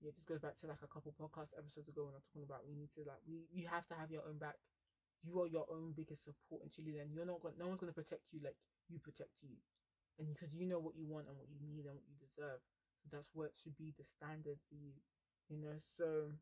Yeah, 0.00 0.12
this 0.12 0.28
goes 0.28 0.44
back 0.44 0.60
to 0.60 0.68
like 0.68 0.84
a 0.84 0.92
couple 0.92 1.16
podcast 1.16 1.56
episodes 1.56 1.88
ago 1.88 2.04
when 2.04 2.12
I'm 2.12 2.24
talking 2.28 2.44
about 2.44 2.68
we 2.68 2.76
need 2.76 2.92
to 3.00 3.02
like 3.08 3.20
we 3.24 3.48
you 3.48 3.64
have 3.64 3.88
to 3.88 3.96
have 3.96 4.12
your 4.12 4.28
own 4.28 4.36
back 4.36 4.60
you 5.24 5.40
are 5.42 5.46
your 5.48 5.66
own 5.72 5.92
biggest 5.96 6.24
support 6.24 6.62
and 6.62 6.70
cheerleader, 6.70 7.02
and 7.02 7.12
you're 7.12 7.26
not 7.26 7.40
going. 7.42 7.54
No 7.58 7.66
one's 7.68 7.80
going 7.80 7.92
to 7.92 7.96
protect 7.96 8.22
you 8.32 8.40
like 8.44 8.56
you 8.88 8.98
protect 8.98 9.32
you, 9.42 9.56
and 10.18 10.28
because 10.34 10.54
you 10.54 10.66
know 10.66 10.78
what 10.78 10.96
you 10.96 11.06
want 11.06 11.28
and 11.28 11.36
what 11.36 11.48
you 11.50 11.58
need 11.62 11.86
and 11.86 11.94
what 11.96 12.06
you 12.08 12.16
deserve. 12.18 12.60
So 13.02 13.08
that's 13.12 13.30
what 13.34 13.52
should 13.56 13.76
be 13.76 13.94
the 13.96 14.04
standard 14.04 14.58
for 14.68 14.74
you, 14.76 14.92
you 15.48 15.58
know. 15.58 15.76
So, 15.96 16.32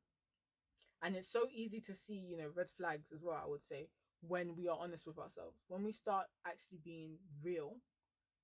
and 1.03 1.17
it's 1.17 1.29
so 1.31 1.47
easy 1.53 1.81
to 1.81 1.95
see, 1.95 2.15
you 2.15 2.37
know, 2.37 2.51
red 2.55 2.69
flags 2.77 3.09
as 3.15 3.23
well. 3.23 3.41
I 3.43 3.49
would 3.49 3.65
say 3.69 3.89
when 4.27 4.57
we 4.57 4.69
are 4.69 4.79
honest 4.81 5.07
with 5.07 5.19
ourselves, 5.19 5.59
when 5.69 5.85
we 5.85 5.93
start 5.93 6.27
actually 6.47 6.79
being 6.83 7.17
real, 7.43 7.77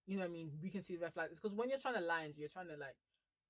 you 0.06 0.18
know, 0.18 0.24
I 0.24 0.28
mean, 0.28 0.52
we 0.62 0.70
can 0.70 0.82
see 0.82 0.96
red 0.96 1.14
flags. 1.14 1.40
Because 1.40 1.56
when 1.56 1.70
you're 1.70 1.78
trying 1.78 1.94
to 1.96 2.00
lie 2.00 2.22
and 2.24 2.34
you're 2.36 2.48
trying 2.50 2.68
to 2.68 2.76
like 2.76 2.96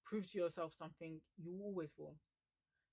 prove 0.05 0.31
to 0.33 0.39
yourself 0.39 0.75
something, 0.79 1.21
you 1.43 1.59
always 1.63 1.93
fall. 1.93 2.17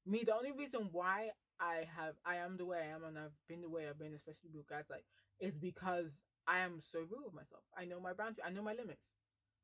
Me, 0.05 0.23
the 0.25 0.35
only 0.35 0.51
reason 0.53 0.89
why 0.91 1.31
I 1.59 1.87
have 1.97 2.15
I 2.25 2.37
am 2.37 2.57
the 2.57 2.65
way 2.65 2.79
I 2.79 2.95
am 2.95 3.03
and 3.03 3.17
I've 3.17 3.35
been 3.47 3.61
the 3.61 3.69
way 3.69 3.87
I've 3.89 3.99
been, 3.99 4.13
especially 4.13 4.49
with 4.53 4.67
guys 4.67 4.85
like 4.89 5.03
is 5.39 5.55
because 5.57 6.21
I 6.47 6.59
am 6.59 6.79
so 6.81 6.99
real 6.99 7.23
with 7.25 7.33
myself. 7.33 7.63
I 7.77 7.85
know 7.85 7.99
my 7.99 8.13
boundary, 8.13 8.43
I 8.45 8.49
know 8.51 8.63
my 8.63 8.73
limits. 8.73 9.09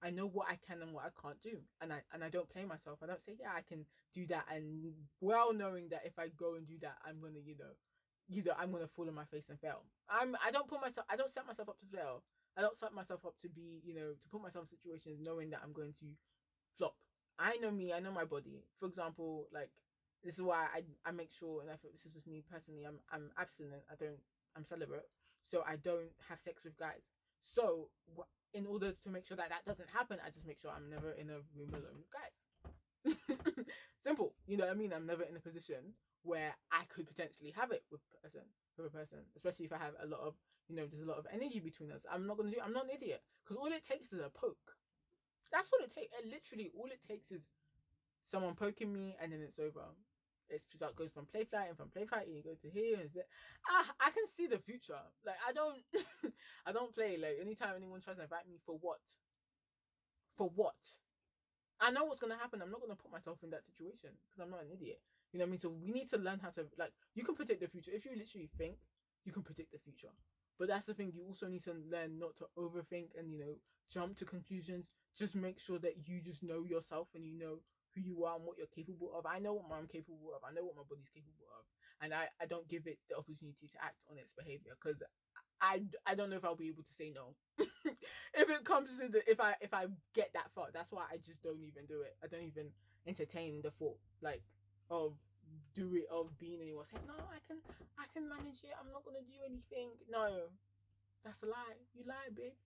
I 0.04 0.10
know 0.10 0.28
what 0.28 0.48
I 0.50 0.60
can 0.68 0.82
and 0.82 0.94
what 0.94 1.06
I 1.06 1.12
can't 1.22 1.42
do. 1.42 1.60
And 1.82 1.94
I 1.94 2.02
and 2.14 2.24
I 2.24 2.30
don't 2.30 2.50
play 2.50 2.66
myself. 2.66 3.00
I 3.02 3.08
don't 3.08 3.22
say, 3.22 3.34
yeah, 3.40 3.52
I 3.56 3.62
can 3.62 3.86
do 4.14 4.28
that 4.28 4.46
and 4.54 4.94
well 5.22 5.54
knowing 5.54 5.90
that 5.90 6.02
if 6.06 6.20
I 6.20 6.28
go 6.30 6.56
and 6.56 6.68
do 6.68 6.76
that, 6.82 6.98
I'm 7.08 7.22
gonna, 7.22 7.40
you 7.46 7.56
know, 7.58 7.72
you 8.28 8.44
know, 8.44 8.54
I'm 8.60 8.72
gonna 8.72 8.88
fall 8.88 9.08
on 9.08 9.16
my 9.16 9.26
face 9.26 9.50
and 9.50 9.60
fail. 9.60 9.84
I'm 10.10 10.36
I 10.46 10.52
don't 10.52 10.68
put 10.68 10.82
myself 10.82 11.06
I 11.10 11.16
don't 11.16 11.30
set 11.30 11.48
myself 11.48 11.70
up 11.70 11.80
to 11.80 11.86
fail. 11.86 12.24
I 12.58 12.62
don't 12.62 12.76
set 12.76 12.94
myself 12.94 13.26
up 13.26 13.36
to 13.42 13.50
be, 13.50 13.82
you 13.84 13.96
know, 13.96 14.14
to 14.22 14.30
put 14.30 14.42
myself 14.42 14.66
in 14.66 14.78
situations 14.78 15.20
knowing 15.22 15.50
that 15.52 15.62
I'm 15.64 15.74
going 15.74 15.94
to 16.00 16.06
flop. 16.78 16.96
I 17.40 17.58
know 17.58 17.72
me, 17.72 17.94
I 17.94 18.00
know 18.00 18.12
my 18.12 18.26
body. 18.26 18.64
For 18.80 18.88
example, 18.88 19.48
like 19.52 19.72
this 20.24 20.36
is 20.36 20.42
why 20.42 20.68
I 20.74 20.84
I 21.06 21.12
make 21.12 21.32
sure, 21.32 21.62
and 21.62 21.70
I 21.70 21.76
feel 21.76 21.92
this 21.92 22.06
is 22.06 22.14
just 22.14 22.28
me 22.28 22.44
personally. 22.50 22.86
I'm 22.86 23.00
I'm 23.12 23.32
abstinent. 23.38 23.84
I 23.92 23.96
don't. 23.96 24.20
I'm 24.56 24.64
celibate, 24.64 25.10
so 25.42 25.64
I 25.68 25.76
don't 25.78 26.14
have 26.30 26.40
sex 26.40 26.64
with 26.64 26.78
guys. 26.78 27.10
So 27.42 27.90
in 28.54 28.66
order 28.68 28.94
to 29.04 29.10
make 29.10 29.26
sure 29.26 29.36
that 29.38 29.50
that 29.50 29.66
doesn't 29.66 29.90
happen, 29.90 30.20
I 30.26 30.30
just 30.30 30.46
make 30.46 30.62
sure 30.62 30.72
I'm 30.72 30.90
never 30.90 31.12
in 31.12 31.30
a 31.30 31.42
room 31.58 31.74
alone 31.74 31.98
with 31.98 32.14
guys. 32.14 32.36
Simple. 34.04 34.34
You 34.48 34.58
know 34.58 34.66
what 34.66 34.74
I 34.74 34.78
mean? 34.78 34.94
I'm 34.94 35.06
never 35.06 35.24
in 35.24 35.36
a 35.36 35.40
position 35.40 35.98
where 36.24 36.54
I 36.72 36.84
could 36.88 37.08
potentially 37.08 37.52
have 37.58 37.72
it 37.72 37.84
with 37.92 38.02
a 38.16 38.22
person, 38.22 38.48
with 38.78 38.88
a 38.88 38.90
person, 38.90 39.20
especially 39.36 39.66
if 39.66 39.74
I 39.74 39.78
have 39.78 39.94
a 40.02 40.08
lot 40.08 40.22
of, 40.22 40.36
you 40.70 40.76
know, 40.76 40.86
there's 40.86 41.04
a 41.04 41.10
lot 41.10 41.18
of 41.18 41.28
energy 41.34 41.60
between 41.60 41.92
us. 41.92 42.06
I'm 42.10 42.28
not 42.28 42.38
gonna 42.38 42.52
do. 42.52 42.58
I'm 42.64 42.74
not 42.74 42.86
an 42.86 42.92
idiot 42.96 43.22
because 43.44 43.58
all 43.58 43.68
it 43.68 43.84
takes 43.84 44.14
is 44.14 44.20
a 44.20 44.30
poke. 44.30 44.78
That's 45.52 45.70
all 45.74 45.84
it 45.84 45.94
takes. 45.94 46.14
Literally, 46.24 46.72
all 46.78 46.88
it 46.88 47.02
takes 47.06 47.32
is 47.32 47.42
someone 48.24 48.56
poking 48.56 48.94
me, 48.94 49.16
and 49.22 49.34
then 49.34 49.42
it's 49.42 49.60
over. 49.60 49.92
It's 50.50 50.66
just 50.66 50.82
like 50.82 50.96
goes 50.96 51.12
from 51.12 51.26
play 51.26 51.46
fighting, 51.46 51.76
from 51.76 51.90
play 51.90 52.06
fighting, 52.06 52.36
you 52.36 52.44
go 52.44 52.56
to 52.56 52.70
here, 52.70 52.96
and 52.96 53.06
it's, 53.06 53.16
ah, 53.70 53.88
I 54.00 54.12
can 54.12 54.28
see 54.28 54.48
the 54.48 54.60
future. 54.60 55.00
Like 55.26 55.40
I 55.48 55.52
don't, 55.54 55.80
I 56.68 56.72
don't 56.72 56.94
play. 56.94 57.18
Like 57.18 57.38
anytime 57.42 57.74
anyone 57.76 58.02
tries 58.02 58.18
to 58.18 58.24
invite 58.24 58.48
me 58.48 58.60
for 58.66 58.78
what, 58.82 59.00
for 60.36 60.50
what, 60.56 60.76
I 61.82 61.92
know 61.92 62.06
what's 62.06 62.20
gonna 62.20 62.38
happen. 62.38 62.62
I'm 62.62 62.72
not 62.72 62.82
gonna 62.82 62.96
put 62.96 63.12
myself 63.12 63.40
in 63.44 63.50
that 63.52 63.66
situation 63.66 64.12
because 64.30 64.42
I'm 64.42 64.50
not 64.52 64.62
an 64.64 64.72
idiot. 64.74 65.00
You 65.32 65.40
know 65.40 65.46
what 65.46 65.50
I 65.50 65.52
mean? 65.52 65.60
So 65.60 65.70
we 65.70 65.92
need 65.92 66.10
to 66.12 66.18
learn 66.18 66.40
how 66.40 66.50
to 66.52 66.66
like. 66.78 66.92
You 67.16 67.24
can 67.24 67.36
predict 67.36 67.62
the 67.62 67.68
future 67.68 67.92
if 67.94 68.06
you 68.06 68.12
literally 68.16 68.50
think 68.58 68.76
you 69.26 69.32
can 69.32 69.44
predict 69.44 69.72
the 69.72 69.80
future. 69.80 70.14
But 70.60 70.68
that's 70.70 70.86
the 70.86 70.94
thing. 70.94 71.12
You 71.14 71.24
also 71.28 71.48
need 71.48 71.64
to 71.64 71.74
learn 71.92 72.20
not 72.20 72.38
to 72.38 72.46
overthink 72.58 73.18
and 73.18 73.32
you 73.32 73.40
know 73.40 73.56
jump 73.92 74.16
to 74.18 74.26
conclusions. 74.26 74.92
Just 75.18 75.36
make 75.36 75.60
sure 75.60 75.80
that 75.80 76.08
you 76.08 76.22
just 76.22 76.44
know 76.44 76.64
yourself 76.64 77.10
and 77.16 77.26
you 77.26 77.38
know 77.38 77.60
who 77.96 78.02
you 78.02 78.26
are 78.26 78.36
and 78.36 78.46
what 78.46 78.58
you're 78.58 78.72
capable 78.74 79.14
of. 79.16 79.26
I 79.26 79.40
know 79.40 79.54
what 79.54 79.72
I'm 79.78 79.88
capable 79.88 80.34
of. 80.36 80.42
I 80.44 80.54
know 80.54 80.66
what 80.66 80.76
my 80.76 80.88
body's 80.88 81.10
capable 81.10 81.48
of, 81.54 81.64
and 82.02 82.14
I 82.14 82.30
I 82.42 82.46
don't 82.46 82.68
give 82.68 82.88
it 82.88 83.00
the 83.10 83.18
opportunity 83.18 83.70
to 83.70 83.78
act 83.82 84.02
on 84.10 84.18
its 84.18 84.34
behavior 84.34 84.74
because 84.78 85.02
I, 85.64 85.80
I 86.06 86.14
don't 86.16 86.30
know 86.30 86.36
if 86.36 86.44
I'll 86.44 86.60
be 86.60 86.68
able 86.68 86.84
to 86.84 86.92
say 86.94 87.16
no. 87.16 87.40
if 88.36 88.50
it 88.52 88.66
comes 88.66 88.98
to 89.00 89.08
the 89.08 89.24
if 89.24 89.40
I 89.40 89.56
if 89.62 89.74
I 89.74 89.88
get 90.14 90.36
that 90.36 90.52
far, 90.52 90.68
that's 90.74 90.92
why 90.92 91.08
I 91.08 91.18
just 91.24 91.42
don't 91.42 91.64
even 91.64 91.88
do 91.88 92.02
it. 92.04 92.20
I 92.20 92.28
don't 92.28 92.44
even 92.44 92.76
entertain 93.08 93.62
the 93.64 93.72
thought 93.72 94.00
like 94.22 94.44
of 94.92 95.16
do 95.76 95.96
it 95.96 96.08
of 96.12 96.32
being 96.40 96.60
anyone 96.64 96.88
saying 96.88 97.04
no 97.08 97.20
I 97.32 97.40
can 97.48 97.60
I 97.96 98.12
can 98.12 98.28
manage 98.28 98.64
it. 98.68 98.76
I'm 98.76 98.92
not 98.92 99.08
gonna 99.08 99.24
do 99.24 99.40
anything. 99.40 99.96
No, 100.12 100.52
that's 101.24 101.44
a 101.44 101.48
lie. 101.48 101.80
You 101.96 102.04
lie, 102.04 102.28
babe. 102.36 102.60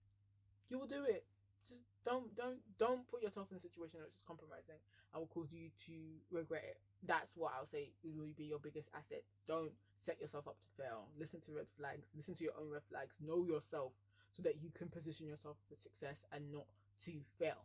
You 0.68 0.78
will 0.82 0.90
do 0.90 1.06
it. 1.06 1.22
Just 1.62 1.86
don't 2.04 2.34
don't 2.34 2.58
don't 2.78 3.06
put 3.06 3.22
yourself 3.22 3.46
in 3.54 3.58
a 3.58 3.62
situation 3.62 4.02
that's 4.02 4.18
just 4.18 4.26
compromising 4.26 4.82
and 5.12 5.20
will 5.20 5.28
cause 5.28 5.52
you 5.52 5.70
to 5.86 5.92
regret 6.30 6.64
it. 6.64 6.78
That's 7.06 7.30
what 7.34 7.52
I'll 7.56 7.66
say 7.66 7.92
will 8.02 8.34
be 8.36 8.44
your 8.44 8.58
biggest 8.58 8.88
asset. 8.94 9.22
Don't 9.46 9.72
set 9.98 10.20
yourself 10.20 10.48
up 10.48 10.56
to 10.60 10.82
fail. 10.82 11.06
Listen 11.18 11.40
to 11.46 11.52
red 11.52 11.66
flags. 11.78 12.06
Listen 12.14 12.34
to 12.34 12.44
your 12.44 12.54
own 12.60 12.70
red 12.70 12.82
flags. 12.90 13.14
Know 13.20 13.44
yourself 13.44 13.92
so 14.32 14.42
that 14.42 14.62
you 14.62 14.70
can 14.76 14.88
position 14.88 15.26
yourself 15.26 15.56
for 15.68 15.76
success 15.76 16.26
and 16.32 16.52
not 16.52 16.66
to 17.04 17.12
fail. 17.38 17.64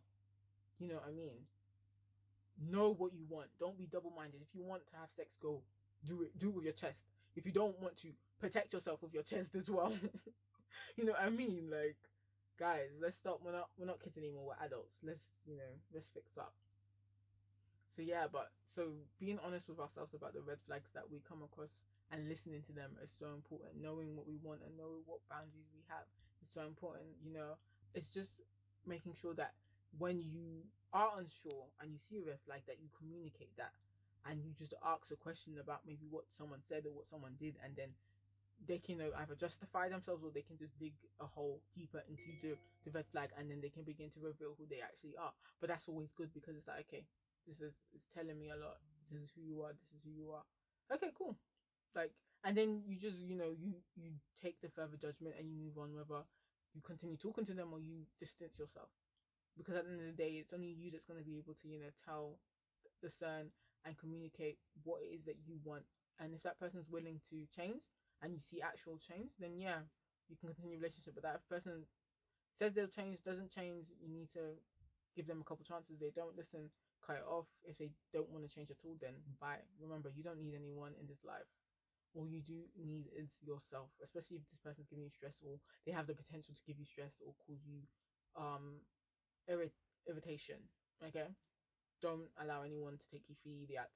You 0.79 0.89
know 0.89 0.95
what 0.95 1.07
I 1.07 1.11
mean? 1.11 1.47
Know 2.69 2.93
what 2.93 3.13
you 3.13 3.25
want. 3.29 3.47
Don't 3.59 3.77
be 3.77 3.87
double 3.91 4.13
minded. 4.15 4.41
If 4.41 4.53
you 4.53 4.63
want 4.63 4.85
to 4.87 4.95
have 4.99 5.09
sex, 5.09 5.37
go 5.41 5.61
do 6.05 6.21
it. 6.23 6.37
Do 6.37 6.49
it 6.49 6.55
with 6.55 6.63
your 6.65 6.73
chest. 6.73 7.03
If 7.35 7.45
you 7.45 7.51
don't 7.51 7.79
want 7.81 7.97
to, 7.97 8.09
protect 8.39 8.73
yourself 8.73 9.01
with 9.01 9.13
your 9.13 9.23
chest 9.23 9.55
as 9.55 9.69
well. 9.69 9.93
you 10.97 11.05
know 11.05 11.13
what 11.13 11.21
I 11.21 11.29
mean? 11.29 11.69
Like, 11.71 11.95
guys, 12.59 12.89
let's 13.01 13.15
stop. 13.15 13.39
We're 13.43 13.53
not 13.53 13.69
we're 13.77 13.85
not 13.87 14.03
kids 14.03 14.17
anymore. 14.17 14.47
We're 14.47 14.65
adults. 14.65 14.97
Let's 15.01 15.23
you 15.47 15.55
know 15.55 15.71
let's 15.93 16.07
fix 16.13 16.37
up. 16.37 16.53
So 17.95 18.01
yeah, 18.01 18.25
but 18.25 18.49
so 18.65 18.97
being 19.19 19.37
honest 19.45 19.69
with 19.69 19.79
ourselves 19.79 20.13
about 20.13 20.33
the 20.33 20.41
red 20.41 20.57
flags 20.65 20.89
that 20.97 21.05
we 21.11 21.21
come 21.21 21.45
across 21.45 21.69
and 22.09 22.27
listening 22.27 22.65
to 22.65 22.73
them 22.73 22.97
is 23.03 23.13
so 23.13 23.33
important. 23.37 23.77
Knowing 23.77 24.17
what 24.17 24.25
we 24.25 24.37
want 24.41 24.65
and 24.65 24.73
knowing 24.73 25.05
what 25.05 25.21
boundaries 25.29 25.69
we 25.73 25.85
have 25.93 26.09
is 26.41 26.49
so 26.49 26.65
important. 26.65 27.05
You 27.21 27.33
know, 27.33 27.57
it's 27.93 28.09
just 28.09 28.41
making 28.85 29.13
sure 29.13 29.33
that 29.37 29.53
when 29.97 30.17
you 30.19 30.65
are 30.91 31.21
unsure 31.21 31.69
and 31.81 31.93
you 31.93 31.99
see 32.01 32.17
a 32.17 32.25
red 32.25 32.41
flag 32.45 32.65
that 32.65 32.81
you 32.81 32.89
communicate 32.97 33.53
that 33.57 33.73
and 34.25 34.41
you 34.41 34.51
just 34.57 34.73
ask 34.81 35.13
a 35.13 35.19
question 35.19 35.57
about 35.61 35.85
maybe 35.85 36.09
what 36.09 36.25
someone 36.33 36.61
said 36.65 36.85
or 36.85 36.93
what 36.93 37.07
someone 37.07 37.37
did 37.37 37.53
and 37.63 37.75
then 37.77 37.93
they 38.67 38.77
can 38.77 38.97
know, 38.97 39.11
either 39.19 39.35
justify 39.35 39.89
themselves 39.89 40.23
or 40.23 40.31
they 40.33 40.41
can 40.45 40.57
just 40.57 40.77
dig 40.79 40.93
a 41.19 41.25
hole 41.25 41.59
deeper 41.75 42.01
into 42.07 42.31
the, 42.41 42.55
the 42.85 42.91
red 42.91 43.05
flag 43.11 43.29
and 43.37 43.49
then 43.49 43.59
they 43.61 43.69
can 43.69 43.83
begin 43.83 44.09
to 44.09 44.19
reveal 44.21 44.55
who 44.57 44.65
they 44.69 44.79
actually 44.81 45.13
are 45.19 45.33
but 45.59 45.69
that's 45.69 45.87
always 45.89 46.09
good 46.15 46.33
because 46.33 46.55
it's 46.55 46.67
like 46.67 46.85
okay 46.87 47.03
this 47.47 47.61
is 47.61 47.73
it's 47.93 48.07
telling 48.13 48.39
me 48.39 48.49
a 48.49 48.57
lot. 48.57 48.79
This 49.11 49.21
is 49.21 49.31
who 49.35 49.41
you 49.41 49.61
are. 49.61 49.73
This 49.73 49.91
is 49.93 50.01
who 50.03 50.11
you 50.11 50.31
are. 50.31 50.43
Okay 50.93 51.11
cool. 51.17 51.37
Like 51.95 52.11
and 52.43 52.57
then 52.57 52.81
you 52.85 52.97
just 52.97 53.21
you 53.21 53.35
know 53.35 53.51
you 53.55 53.75
you 53.95 54.11
take 54.41 54.59
the 54.61 54.69
further 54.69 54.97
judgment 54.97 55.35
and 55.39 55.47
you 55.49 55.55
move 55.55 55.77
on 55.77 55.93
whether 55.95 56.23
you 56.73 56.81
continue 56.81 57.17
talking 57.17 57.45
to 57.45 57.53
them 57.53 57.69
or 57.71 57.79
you 57.79 58.07
distance 58.19 58.57
yourself. 58.59 58.89
Because 59.57 59.75
at 59.75 59.85
the 59.85 59.91
end 59.91 60.01
of 60.01 60.07
the 60.07 60.23
day 60.23 60.39
it's 60.41 60.53
only 60.53 60.73
you 60.73 60.89
that's 60.91 61.05
going 61.05 61.19
to 61.19 61.25
be 61.25 61.37
able 61.37 61.53
to 61.61 61.67
you 61.67 61.79
know 61.79 61.93
tell 62.03 62.39
discern 63.01 63.51
and 63.85 63.97
communicate 63.99 64.57
what 64.83 65.01
it 65.03 65.11
is 65.13 65.23
that 65.25 65.37
you 65.45 65.59
want. 65.63 65.83
And 66.19 66.33
if 66.33 66.43
that 66.43 66.59
person's 66.59 66.89
willing 66.89 67.19
to 67.29 67.43
change 67.55 67.83
and 68.21 68.33
you 68.33 68.39
see 68.39 68.61
actual 68.61 68.97
change 68.97 69.35
then 69.39 69.59
yeah 69.59 69.83
you 70.29 70.35
can 70.35 70.49
continue 70.49 70.77
relationship. 70.77 71.13
But 71.15 71.23
that 71.23 71.47
person 71.49 71.85
says 72.55 72.73
they'll 72.73 72.87
change 72.87 73.23
doesn't 73.23 73.51
change 73.51 73.87
you 74.01 74.09
need 74.09 74.31
to 74.33 74.57
give 75.15 75.27
them 75.27 75.41
a 75.41 75.47
couple 75.47 75.65
chances. 75.65 75.99
They 75.99 76.11
don't 76.15 76.35
listen 76.37 76.69
cut 77.05 77.17
it 77.17 77.27
off. 77.27 77.47
If 77.63 77.77
they 77.77 77.91
don't 78.13 78.29
want 78.31 78.47
to 78.47 78.53
change 78.53 78.71
at 78.71 78.81
all 78.83 78.95
then 78.99 79.13
bye. 79.39 79.63
Remember 79.81 80.09
you 80.15 80.23
don't 80.23 80.39
need 80.41 80.55
anyone 80.55 80.93
in 80.99 81.07
this 81.07 81.23
life. 81.23 81.47
All 82.15 82.27
you 82.27 82.41
do 82.41 82.69
need 82.77 83.09
is 83.15 83.37
yourself 83.41 83.89
especially 84.03 84.37
if 84.37 84.45
this 84.49 84.59
person's 84.63 84.87
giving 84.87 85.03
you 85.03 85.09
stress 85.09 85.41
or 85.45 85.59
they 85.85 85.91
have 85.91 86.07
the 86.07 86.13
potential 86.13 86.53
to 86.53 86.63
give 86.67 86.77
you 86.77 86.85
stress 86.85 87.17
or 87.25 87.33
cause 87.45 87.65
you 87.65 87.81
um 88.37 88.81
irrit- 89.49 89.81
irritation 90.07 90.57
okay? 91.07 91.33
Don't 92.01 92.29
allow 92.39 92.63
anyone 92.63 92.97
to 92.97 93.07
take 93.11 93.29
you 93.29 93.35
for 93.41 93.49
idiot. 93.49 93.91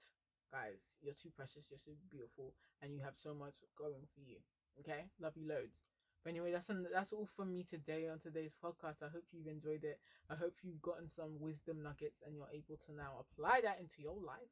Guys 0.52 0.80
you're 1.02 1.14
too 1.18 1.30
precious 1.36 1.70
you're 1.70 1.84
so 1.84 1.92
beautiful 2.10 2.54
and 2.82 2.94
you 2.94 3.02
have 3.04 3.16
so 3.16 3.34
much 3.34 3.64
going 3.78 4.08
for 4.16 4.22
you 4.22 4.38
okay? 4.80 5.06
Love 5.20 5.36
you 5.36 5.48
loads 5.48 5.97
but 6.28 6.36
anyway 6.36 6.52
that's 6.52 6.68
an, 6.68 6.84
that's 6.92 7.14
all 7.14 7.26
from 7.26 7.54
me 7.56 7.64
today 7.64 8.12
on 8.12 8.20
today's 8.20 8.52
podcast 8.60 9.00
i 9.00 9.08
hope 9.08 9.24
you've 9.32 9.48
enjoyed 9.48 9.88
it 9.88 9.96
i 10.30 10.36
hope 10.36 10.60
you've 10.60 10.82
gotten 10.82 11.08
some 11.08 11.40
wisdom 11.40 11.80
nuggets 11.82 12.20
and 12.28 12.36
you're 12.36 12.52
able 12.52 12.76
to 12.76 12.92
now 12.92 13.16
apply 13.24 13.64
that 13.64 13.80
into 13.80 14.04
your 14.04 14.20
life 14.20 14.52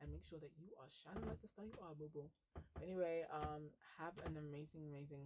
and 0.00 0.12
make 0.12 0.24
sure 0.28 0.40
that 0.40 0.52
you 0.60 0.68
are 0.76 0.90
shining 0.92 1.24
like 1.24 1.40
the 1.40 1.48
star 1.48 1.64
you 1.64 1.76
are, 1.80 1.96
boo 1.96 2.10
boo. 2.12 2.28
Anyway, 2.84 3.24
um, 3.32 3.72
have 3.96 4.12
an 4.28 4.36
amazing, 4.36 4.84
amazing 4.92 5.24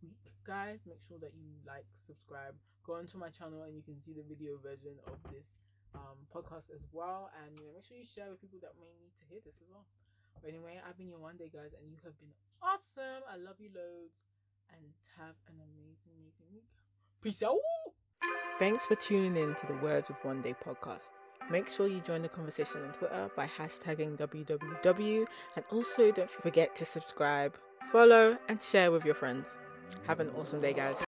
week, 0.00 0.16
guys. 0.44 0.88
Make 0.88 1.04
sure 1.04 1.20
that 1.20 1.36
you 1.36 1.60
like, 1.68 1.84
subscribe, 1.92 2.56
go 2.84 2.96
onto 2.96 3.20
my 3.20 3.28
channel, 3.28 3.68
and 3.68 3.76
you 3.76 3.84
can 3.84 4.00
see 4.00 4.16
the 4.16 4.24
video 4.24 4.56
version 4.56 4.96
of 5.04 5.20
this 5.28 5.60
um 5.92 6.16
podcast 6.32 6.72
as 6.72 6.86
well. 6.96 7.28
And 7.44 7.52
you 7.58 7.68
know, 7.68 7.76
make 7.76 7.84
sure 7.84 7.98
you 7.98 8.08
share 8.08 8.32
with 8.32 8.40
people 8.40 8.62
that 8.64 8.72
may 8.80 8.88
need 8.96 9.12
to 9.20 9.24
hear 9.28 9.40
this 9.44 9.60
as 9.60 9.68
well. 9.68 9.84
But 10.40 10.48
anyway, 10.56 10.80
I've 10.80 10.96
been 10.96 11.12
your 11.12 11.20
one 11.20 11.36
day, 11.36 11.52
guys, 11.52 11.76
and 11.76 11.84
you 11.92 12.00
have 12.00 12.16
been 12.16 12.32
awesome. 12.64 13.20
I 13.28 13.36
love 13.36 13.60
you 13.60 13.68
loads, 13.74 14.29
and 14.74 14.84
have 15.18 15.34
an 15.48 15.54
amazing, 15.56 16.12
amazing 16.18 16.46
week. 16.52 16.64
Peace 17.22 17.42
out. 17.42 17.56
Thanks 18.58 18.84
for 18.86 18.94
tuning 18.94 19.36
in 19.36 19.54
to 19.54 19.66
the 19.66 19.74
Words 19.74 20.08
with 20.08 20.22
One 20.24 20.42
Day 20.42 20.54
podcast. 20.54 21.10
Make 21.50 21.68
sure 21.68 21.88
you 21.88 22.00
join 22.00 22.22
the 22.22 22.28
conversation 22.28 22.82
on 22.84 22.92
Twitter 22.92 23.30
by 23.36 23.46
hashtagging 23.46 24.18
WWW 24.18 25.26
and 25.56 25.64
also 25.72 26.12
don't 26.12 26.30
forget 26.30 26.76
to 26.76 26.84
subscribe, 26.84 27.56
follow, 27.90 28.38
and 28.48 28.60
share 28.60 28.92
with 28.92 29.04
your 29.04 29.14
friends. 29.14 29.58
Have 30.06 30.20
an 30.20 30.30
awesome 30.36 30.60
day, 30.60 30.72
guys. 30.72 31.09